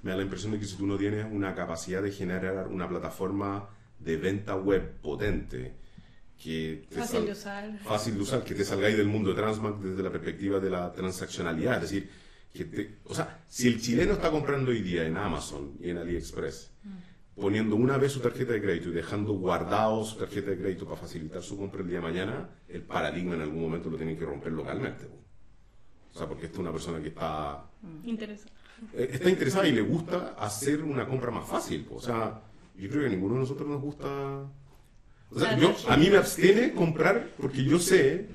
me 0.02 0.12
da 0.12 0.18
la 0.18 0.22
impresión 0.22 0.52
de 0.52 0.60
que 0.60 0.66
si 0.66 0.76
tú 0.76 0.86
no 0.86 0.96
tienes 0.96 1.26
una 1.30 1.54
capacidad 1.54 2.02
de 2.02 2.12
generar 2.12 2.68
una 2.68 2.88
plataforma 2.88 3.68
de 3.98 4.16
venta 4.16 4.54
web 4.54 5.00
potente, 5.00 5.74
que 6.40 6.86
fácil 6.90 7.26
de 7.26 7.32
usar, 7.32 7.78
fácil 7.80 8.14
de 8.14 8.22
usar, 8.22 8.44
que 8.44 8.54
te 8.54 8.64
salgáis 8.64 8.96
del 8.96 9.08
mundo 9.08 9.30
de 9.30 9.36
Transmac 9.36 9.78
desde 9.78 10.02
la 10.02 10.10
perspectiva 10.10 10.60
de 10.60 10.70
la 10.70 10.92
transaccionalidad, 10.92 11.76
es 11.76 11.90
decir, 11.90 12.10
que 12.52 12.98
o 13.04 13.14
sea, 13.14 13.44
si 13.48 13.66
el 13.66 13.80
chileno 13.80 14.12
está 14.12 14.30
comprando 14.30 14.70
hoy 14.70 14.82
día 14.82 15.04
en 15.04 15.16
Amazon 15.16 15.72
y 15.80 15.90
en 15.90 15.98
AliExpress, 15.98 16.70
mm 16.84 17.08
poniendo 17.38 17.76
una 17.76 17.96
vez 17.96 18.12
su 18.12 18.20
tarjeta 18.20 18.52
de 18.52 18.60
crédito 18.60 18.88
y 18.88 18.92
dejando 18.92 19.32
guardado 19.34 20.04
su 20.04 20.16
tarjeta 20.16 20.50
de 20.50 20.58
crédito 20.58 20.84
para 20.84 20.96
facilitar 20.96 21.42
su 21.42 21.56
compra 21.56 21.82
el 21.82 21.86
día 21.86 21.98
de 21.98 22.02
mañana, 22.02 22.48
el 22.68 22.82
paradigma 22.82 23.36
en 23.36 23.42
algún 23.42 23.62
momento 23.62 23.88
lo 23.88 23.96
tienen 23.96 24.18
que 24.18 24.24
romper 24.24 24.52
localmente. 24.52 25.06
O 26.18 26.20
sea, 26.20 26.26
porque 26.26 26.46
esta 26.46 26.56
es 26.56 26.60
una 26.60 26.72
persona 26.72 27.00
que 27.00 27.10
está... 27.10 27.64
Interesada. 28.04 28.50
Eh, 28.92 29.08
está 29.12 29.30
interesada 29.30 29.68
y 29.68 29.72
le 29.72 29.82
gusta 29.82 30.34
hacer 30.36 30.82
una 30.82 31.06
compra 31.06 31.30
más 31.30 31.48
fácil. 31.48 31.86
O 31.92 32.00
sea, 32.00 32.42
yo 32.76 32.88
creo 32.88 33.02
que 33.02 33.06
a 33.06 33.10
ninguno 33.10 33.34
de 33.34 33.40
nosotros 33.42 33.68
nos 33.68 33.80
gusta... 33.80 34.06
O 35.30 35.38
sea, 35.38 35.56
yo, 35.56 35.72
a 35.86 35.96
mí 35.96 36.10
me 36.10 36.16
abstiene 36.16 36.74
comprar 36.74 37.34
porque 37.38 37.62
yo 37.62 37.78
sé 37.78 38.26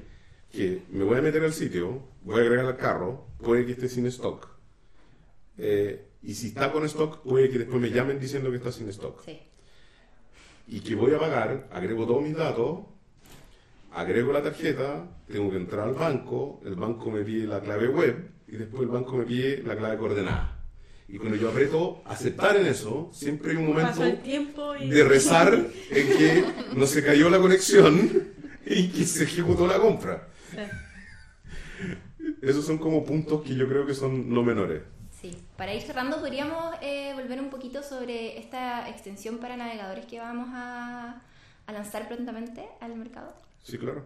que 0.50 0.84
me 0.92 1.04
voy 1.04 1.18
a 1.18 1.22
meter 1.22 1.44
al 1.44 1.52
sitio, 1.52 2.02
voy 2.22 2.40
a 2.40 2.44
agregar 2.44 2.68
al 2.68 2.78
carro, 2.78 3.28
puede 3.40 3.66
que 3.66 3.74
esté 3.74 3.90
sin 3.90 4.06
stock. 4.06 4.48
Eh, 5.58 6.08
y 6.22 6.36
si 6.36 6.48
está 6.48 6.72
con 6.72 6.86
stock, 6.86 7.22
puede 7.22 7.50
que 7.50 7.58
después 7.60 7.82
me 7.82 7.90
llamen 7.90 8.18
diciendo 8.18 8.50
que 8.50 8.58
está 8.58 8.72
sin 8.72 8.88
stock. 8.88 9.26
Sí. 9.26 9.42
Y 10.70 10.80
que 10.80 10.96
voy 10.96 11.14
a 11.14 11.20
pagar, 11.20 11.68
agrego 11.74 12.08
todos 12.08 12.24
mis 12.24 12.38
datos, 12.38 12.86
agrego 13.94 14.34
la 14.34 14.42
tarjeta, 14.42 15.08
tengo 15.28 15.52
que 15.52 15.58
entrar 15.58 15.88
al 15.88 15.94
banco, 15.94 16.62
el 16.66 16.76
banco 16.76 17.12
me 17.12 17.24
pide 17.24 17.48
la 17.48 17.62
clave 17.62 17.88
web 17.88 18.32
y 18.48 18.58
después 18.58 18.84
el 18.84 18.90
banco 18.90 19.18
me 19.18 19.26
pide 19.26 19.64
la 19.64 19.76
clave 19.76 19.98
coordenada. 19.98 20.60
Y 21.08 21.18
cuando 21.18 21.38
yo 21.38 21.50
aprieto 21.50 22.02
aceptar 22.06 22.56
en 22.56 22.66
eso, 22.66 23.10
siempre 23.14 23.52
hay 23.52 23.58
un 23.58 23.68
momento 23.68 24.02
de 24.02 25.04
rezar 25.04 25.54
en 25.92 26.18
que 26.18 26.46
no 26.76 26.88
se 26.88 27.04
cayó 27.04 27.30
la 27.30 27.40
conexión 27.40 28.34
y 28.66 28.90
que 28.90 29.06
se 29.06 29.26
ejecutó 29.26 29.68
la 29.68 29.80
compra. 29.80 30.28
Esos 32.42 32.66
son 32.66 32.78
como 32.78 33.06
puntos 33.06 33.42
que 33.44 33.56
yo 33.56 33.68
creo 33.68 33.86
que 33.86 33.94
son 33.94 34.34
no 34.34 34.44
menores. 34.44 34.82
Sí, 35.12 35.38
para 35.56 35.74
ir 35.74 35.82
cerrando, 35.82 36.20
podríamos 36.20 36.76
eh, 36.82 37.14
volver 37.14 37.40
un 37.40 37.50
poquito 37.50 37.82
sobre 37.82 38.38
esta 38.38 38.90
extensión 38.90 39.38
para 39.38 39.56
navegadores 39.56 40.06
que 40.06 40.20
vamos 40.20 40.50
a, 40.52 41.22
lanzar 41.68 42.10
prontamente 42.10 42.68
al 42.82 42.96
mercado. 42.96 43.34
Sí, 43.64 43.78
claro. 43.78 44.06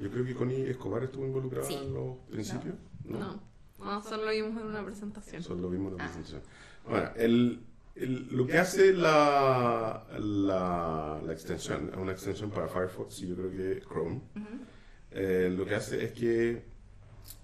Yo 0.00 0.10
creo 0.10 0.24
que 0.24 0.34
Connie 0.34 0.70
Escobar 0.70 1.04
estuvo 1.04 1.24
involucrada 1.26 1.68
en 1.68 1.94
los 1.94 2.18
principios. 2.30 2.74
No. 3.04 3.40
No. 3.78 4.02
solo 4.02 4.24
lo 4.24 4.30
vimos 4.30 4.60
en 4.60 4.66
una 4.68 4.84
presentación. 4.84 5.42
Solo 5.42 5.62
lo 5.62 5.70
vimos 5.70 5.88
en 5.88 5.94
una 5.94 6.04
ah. 6.04 6.06
presentación. 6.06 6.42
Bueno, 6.88 7.10
el, 7.16 7.60
lo 7.96 8.46
que 8.46 8.58
hace 8.58 8.92
la, 8.92 10.04
la, 10.18 11.20
la, 11.24 11.32
extensión, 11.32 11.90
es 11.92 11.96
una 11.96 12.12
extensión 12.12 12.50
para 12.50 12.68
Firefox 12.68 13.20
y 13.22 13.28
yo 13.28 13.36
creo 13.36 13.50
que 13.50 13.80
Chrome. 13.86 14.20
Eh, 15.12 15.52
lo 15.56 15.64
que 15.64 15.76
hace 15.76 16.04
es 16.04 16.12
que 16.12 16.64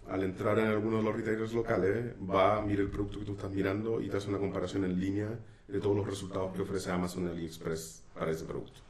al 0.09 0.25
entrar 0.25 0.59
en 0.59 0.67
alguno 0.67 0.97
de 0.99 1.03
los 1.05 1.15
retailers 1.15 1.53
locales, 1.53 2.15
va, 2.29 2.61
mira 2.63 2.83
el 2.83 2.91
producto 2.91 3.21
que 3.21 3.25
tú 3.25 3.33
estás 3.33 3.51
mirando 3.51 4.01
y 4.01 4.09
te 4.09 4.17
hace 4.17 4.29
una 4.29 4.39
comparación 4.39 4.85
en 4.85 4.99
línea 4.99 5.39
de 5.69 5.79
todos 5.79 5.97
los 5.97 6.07
resultados 6.07 6.53
que 6.53 6.63
ofrece 6.63 6.91
Amazon 6.91 7.29
y 7.29 7.31
AliExpress 7.31 8.03
para 8.13 8.33
ese 8.33 8.45
producto. 8.45 8.81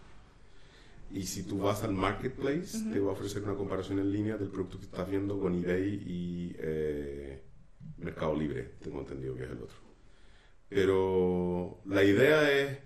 Y 1.13 1.25
si 1.25 1.43
tú 1.43 1.59
vas 1.59 1.83
al 1.83 1.93
marketplace, 1.93 2.79
te 2.93 3.01
va 3.01 3.11
a 3.11 3.13
ofrecer 3.13 3.43
una 3.43 3.55
comparación 3.55 3.99
en 3.99 4.13
línea 4.13 4.37
del 4.37 4.49
producto 4.49 4.79
que 4.79 4.85
estás 4.85 5.11
viendo 5.11 5.41
con 5.41 5.55
eBay 5.55 6.05
y 6.07 6.57
eh, 6.59 7.43
Mercado 7.99 8.37
Libre, 8.37 8.75
tengo 8.81 9.01
entendido 9.01 9.35
que 9.35 9.45
es 9.45 9.51
el 9.51 9.63
otro. 9.63 9.77
Pero 10.69 11.81
la 11.85 12.05
idea 12.05 12.51
es 12.51 12.79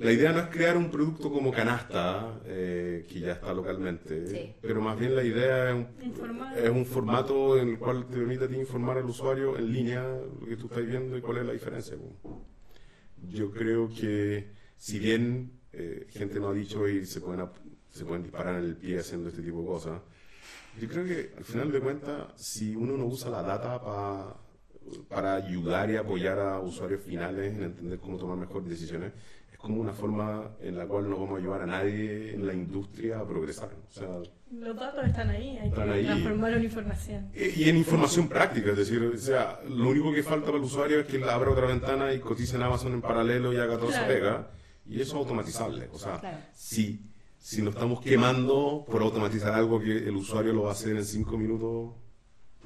la 0.00 0.12
idea 0.12 0.32
no 0.32 0.38
es 0.38 0.46
crear 0.46 0.78
un 0.78 0.90
producto 0.90 1.30
como 1.30 1.52
canasta, 1.52 2.40
eh, 2.46 3.04
que 3.06 3.20
ya 3.20 3.32
está 3.32 3.52
localmente, 3.52 4.56
pero 4.62 4.80
más 4.80 4.98
bien 4.98 5.14
la 5.14 5.22
idea 5.22 5.68
es 5.68 5.74
un, 5.74 5.88
es 6.56 6.70
un, 6.70 6.86
formato 6.86 7.58
en 7.58 7.68
el 7.68 7.78
cual 7.78 8.06
te 8.06 8.16
permite 8.16 8.46
a 8.46 8.48
ti 8.48 8.56
informar 8.56 8.96
al 8.96 9.04
usuario 9.04 9.58
en 9.58 9.70
línea 9.70 10.02
lo 10.40 10.46
que 10.46 10.56
tú 10.56 10.68
estás 10.68 10.86
viendo 10.86 11.18
y 11.18 11.20
cuál 11.20 11.38
es 11.38 11.46
la 11.46 11.52
diferencia. 11.52 11.98
Yo 13.28 13.50
creo 13.50 13.90
que 13.90 14.52
si 14.78 14.98
bien 14.98 15.59
eh, 15.72 16.06
gente 16.10 16.40
no 16.40 16.48
ha 16.48 16.54
dicho 16.54 16.88
y 16.88 17.06
se 17.06 17.20
pueden, 17.20 17.46
se 17.90 18.04
pueden 18.04 18.22
disparar 18.22 18.56
en 18.56 18.64
el 18.64 18.76
pie 18.76 18.98
haciendo 18.98 19.28
este 19.28 19.42
tipo 19.42 19.60
de 19.60 19.66
cosas, 19.66 20.00
yo 20.80 20.88
creo 20.88 21.04
que 21.04 21.32
al 21.36 21.44
final 21.44 21.72
de 21.72 21.80
cuentas, 21.80 22.28
si 22.36 22.76
uno 22.76 22.96
no 22.96 23.06
usa 23.06 23.30
la 23.30 23.42
data 23.42 23.80
para 23.82 24.36
para 25.08 25.34
ayudar 25.34 25.90
y 25.90 25.96
apoyar 25.96 26.38
a 26.38 26.60
usuarios 26.60 27.00
finales 27.02 27.54
en 27.54 27.64
entender 27.64 27.98
cómo 27.98 28.16
tomar 28.16 28.36
mejores 28.36 28.68
decisiones, 28.68 29.12
es 29.52 29.58
como 29.58 29.80
una 29.80 29.92
forma 29.92 30.50
en 30.60 30.76
la 30.76 30.86
cual 30.86 31.08
no 31.08 31.16
vamos 31.18 31.38
a 31.38 31.42
ayudar 31.42 31.62
a 31.62 31.66
nadie 31.66 32.34
en 32.34 32.46
la 32.46 32.52
industria 32.52 33.20
a 33.20 33.26
progresar. 33.26 33.70
O 33.88 33.92
sea, 33.92 34.08
los 34.52 34.76
datos 34.76 35.06
están 35.06 35.30
ahí, 35.30 35.58
hay 35.58 35.70
que 35.70 36.04
transformarlo 36.04 36.56
en 36.56 36.64
información. 36.64 37.30
Y, 37.34 37.68
en 37.68 37.76
información 37.76 38.28
práctica, 38.28 38.70
es 38.70 38.76
decir, 38.76 39.02
o 39.02 39.16
sea, 39.16 39.60
lo 39.68 39.90
único 39.90 40.12
que 40.12 40.22
falta 40.22 40.46
para 40.46 40.58
el 40.58 40.64
usuario 40.64 41.00
es 41.00 41.06
que 41.06 41.22
abra 41.24 41.50
otra 41.50 41.66
ventana 41.66 42.12
y 42.12 42.18
cotice 42.18 42.56
en 42.56 42.62
Amazon 42.62 42.92
en 42.92 43.02
paralelo 43.02 43.52
y 43.52 43.56
haga 43.56 43.78
todo 43.78 43.88
claro. 43.88 44.06
pega, 44.08 44.50
y 44.90 45.00
eso 45.00 45.12
es 45.12 45.18
automatizable. 45.18 45.88
O 45.92 45.98
sea, 45.98 46.50
si, 46.52 47.00
si 47.38 47.62
nos 47.62 47.74
estamos 47.74 48.00
quemando 48.00 48.84
por 48.90 49.02
automatizar 49.02 49.54
algo 49.54 49.80
que 49.80 49.96
el 49.96 50.16
usuario 50.16 50.52
lo 50.52 50.62
va 50.64 50.70
a 50.70 50.72
hacer 50.72 50.96
en 50.96 51.04
cinco 51.04 51.38
minutos, 51.38 51.94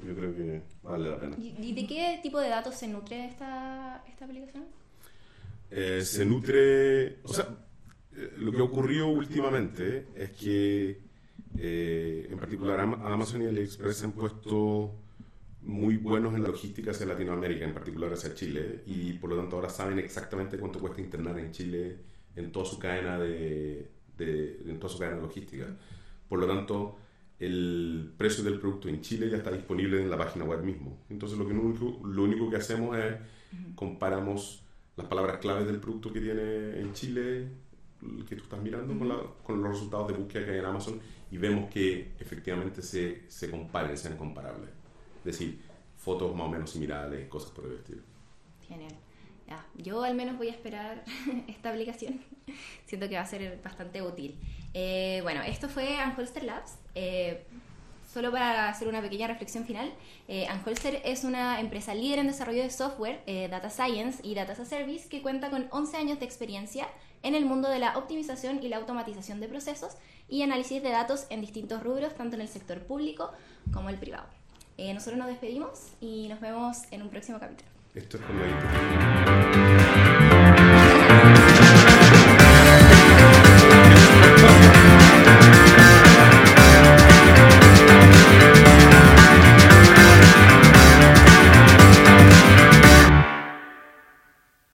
yo 0.03 0.15
creo 0.15 0.35
que 0.35 0.63
vale 0.81 1.09
la 1.11 1.19
pena. 1.19 1.37
¿Y 1.37 1.73
de 1.73 1.85
qué 1.85 2.19
tipo 2.23 2.39
de 2.39 2.49
datos 2.49 2.73
se 2.73 2.87
nutre 2.87 3.25
esta, 3.25 4.03
esta 4.07 4.25
aplicación? 4.25 4.65
Eh, 5.69 6.01
se 6.03 6.25
nutre, 6.25 7.19
o 7.23 7.31
sea, 7.31 7.47
eh, 8.15 8.33
lo 8.37 8.51
que 8.51 8.61
ocurrió 8.61 9.07
últimamente 9.07 10.07
es 10.15 10.31
que 10.31 11.01
eh, 11.57 12.27
en 12.29 12.39
particular 12.39 12.79
Amazon 12.79 13.43
y 13.43 13.45
AliExpress 13.45 14.03
han 14.03 14.13
puesto 14.13 14.95
muy 15.61 15.97
buenos 15.97 16.33
en 16.33 16.41
la 16.41 16.49
logística 16.49 16.91
hacia 16.91 17.05
Latinoamérica, 17.05 17.65
en 17.65 17.73
particular 17.73 18.11
hacia 18.13 18.33
Chile, 18.33 18.81
y 18.87 19.13
por 19.13 19.29
lo 19.29 19.37
tanto 19.37 19.57
ahora 19.57 19.69
saben 19.69 19.99
exactamente 19.99 20.57
cuánto 20.57 20.79
cuesta 20.79 21.01
internar 21.01 21.37
en 21.39 21.51
Chile 21.51 22.14
en 22.35 22.51
toda 22.51 22.65
su 22.65 22.79
cadena 22.79 23.19
de, 23.19 23.89
de 24.17 24.61
en 24.67 24.79
toda 24.79 24.91
su 24.91 24.99
cadena 24.99 25.21
logística. 25.21 25.65
Por 26.27 26.39
lo 26.39 26.47
tanto, 26.47 26.97
el 27.39 28.13
precio 28.17 28.43
del 28.43 28.59
producto 28.59 28.87
en 28.87 29.01
Chile 29.01 29.29
ya 29.29 29.37
está 29.37 29.51
disponible 29.51 30.01
en 30.01 30.09
la 30.09 30.17
página 30.17 30.45
web 30.45 30.63
mismo. 30.63 30.97
Entonces 31.09 31.37
lo, 31.37 31.47
que 31.47 31.53
único, 31.53 32.07
lo 32.07 32.23
único 32.23 32.49
que 32.49 32.57
hacemos 32.57 32.97
es 32.97 33.15
comparamos 33.75 34.63
las 34.95 35.07
palabras 35.07 35.37
claves 35.37 35.67
del 35.67 35.79
producto 35.79 36.11
que 36.11 36.21
tiene 36.21 36.79
en 36.79 36.93
Chile, 36.93 37.47
que 38.27 38.35
tú 38.35 38.43
estás 38.43 38.61
mirando, 38.61 38.97
con, 38.97 39.09
con, 39.43 39.61
los 39.61 39.73
resultados 39.73 40.07
de 40.07 40.13
búsqueda 40.13 40.45
que 40.45 40.51
hay 40.51 40.59
en 40.59 40.65
Amazon 40.65 40.99
y 41.31 41.37
vemos 41.37 41.69
que 41.69 42.13
efectivamente 42.19 42.81
se, 42.81 43.29
se 43.29 43.49
comparen, 43.49 43.97
sean 43.97 44.17
comparables. 44.17 44.69
Es 45.19 45.25
decir, 45.25 45.59
fotos 45.97 46.35
más 46.35 46.47
o 46.47 46.49
menos 46.49 46.69
similares, 46.69 47.27
cosas 47.27 47.51
por 47.51 47.65
el 47.65 47.73
estilo. 47.73 48.01
Genial. 48.67 48.93
Yo 49.77 50.03
al 50.03 50.15
menos 50.15 50.37
voy 50.37 50.47
a 50.47 50.51
esperar 50.51 51.03
esta 51.47 51.69
aplicación. 51.69 52.21
Siento 52.85 53.09
que 53.09 53.15
va 53.15 53.21
a 53.21 53.27
ser 53.27 53.59
bastante 53.63 54.01
útil. 54.01 54.39
Eh, 54.73 55.19
bueno, 55.23 55.41
esto 55.43 55.69
fue 55.69 55.97
Anholster 55.97 56.43
Labs. 56.43 56.77
Eh, 56.95 57.45
solo 58.11 58.31
para 58.31 58.69
hacer 58.69 58.87
una 58.87 59.01
pequeña 59.01 59.27
reflexión 59.27 59.65
final, 59.65 59.93
eh, 60.27 60.47
Anholster 60.47 61.01
es 61.03 61.23
una 61.23 61.59
empresa 61.59 61.93
líder 61.93 62.19
en 62.19 62.27
desarrollo 62.27 62.63
de 62.63 62.69
software, 62.69 63.21
eh, 63.25 63.47
data 63.49 63.69
science 63.69 64.21
y 64.23 64.35
data 64.35 64.53
as 64.53 64.59
a 64.61 64.65
service 64.65 65.09
que 65.09 65.21
cuenta 65.21 65.49
con 65.49 65.67
11 65.71 65.97
años 65.97 66.19
de 66.19 66.25
experiencia 66.25 66.87
en 67.23 67.35
el 67.35 67.45
mundo 67.45 67.69
de 67.69 67.79
la 67.79 67.97
optimización 67.97 68.63
y 68.63 68.69
la 68.69 68.77
automatización 68.77 69.39
de 69.39 69.47
procesos 69.47 69.97
y 70.29 70.43
análisis 70.43 70.81
de 70.81 70.89
datos 70.89 71.25
en 71.29 71.41
distintos 71.41 71.83
rubros, 71.83 72.15
tanto 72.15 72.35
en 72.35 72.41
el 72.41 72.47
sector 72.47 72.79
público 72.85 73.31
como 73.73 73.89
el 73.89 73.97
privado. 73.97 74.27
nosotros 74.77 75.17
nos 75.17 75.27
despedimos 75.27 75.93
y 75.99 76.27
nos 76.27 76.39
vemos 76.39 76.83
en 76.91 77.01
un 77.01 77.09
próximo 77.09 77.39
capítulo. 77.39 77.74
Esto 77.95 78.17
es 78.17 78.23
como 78.23 80.14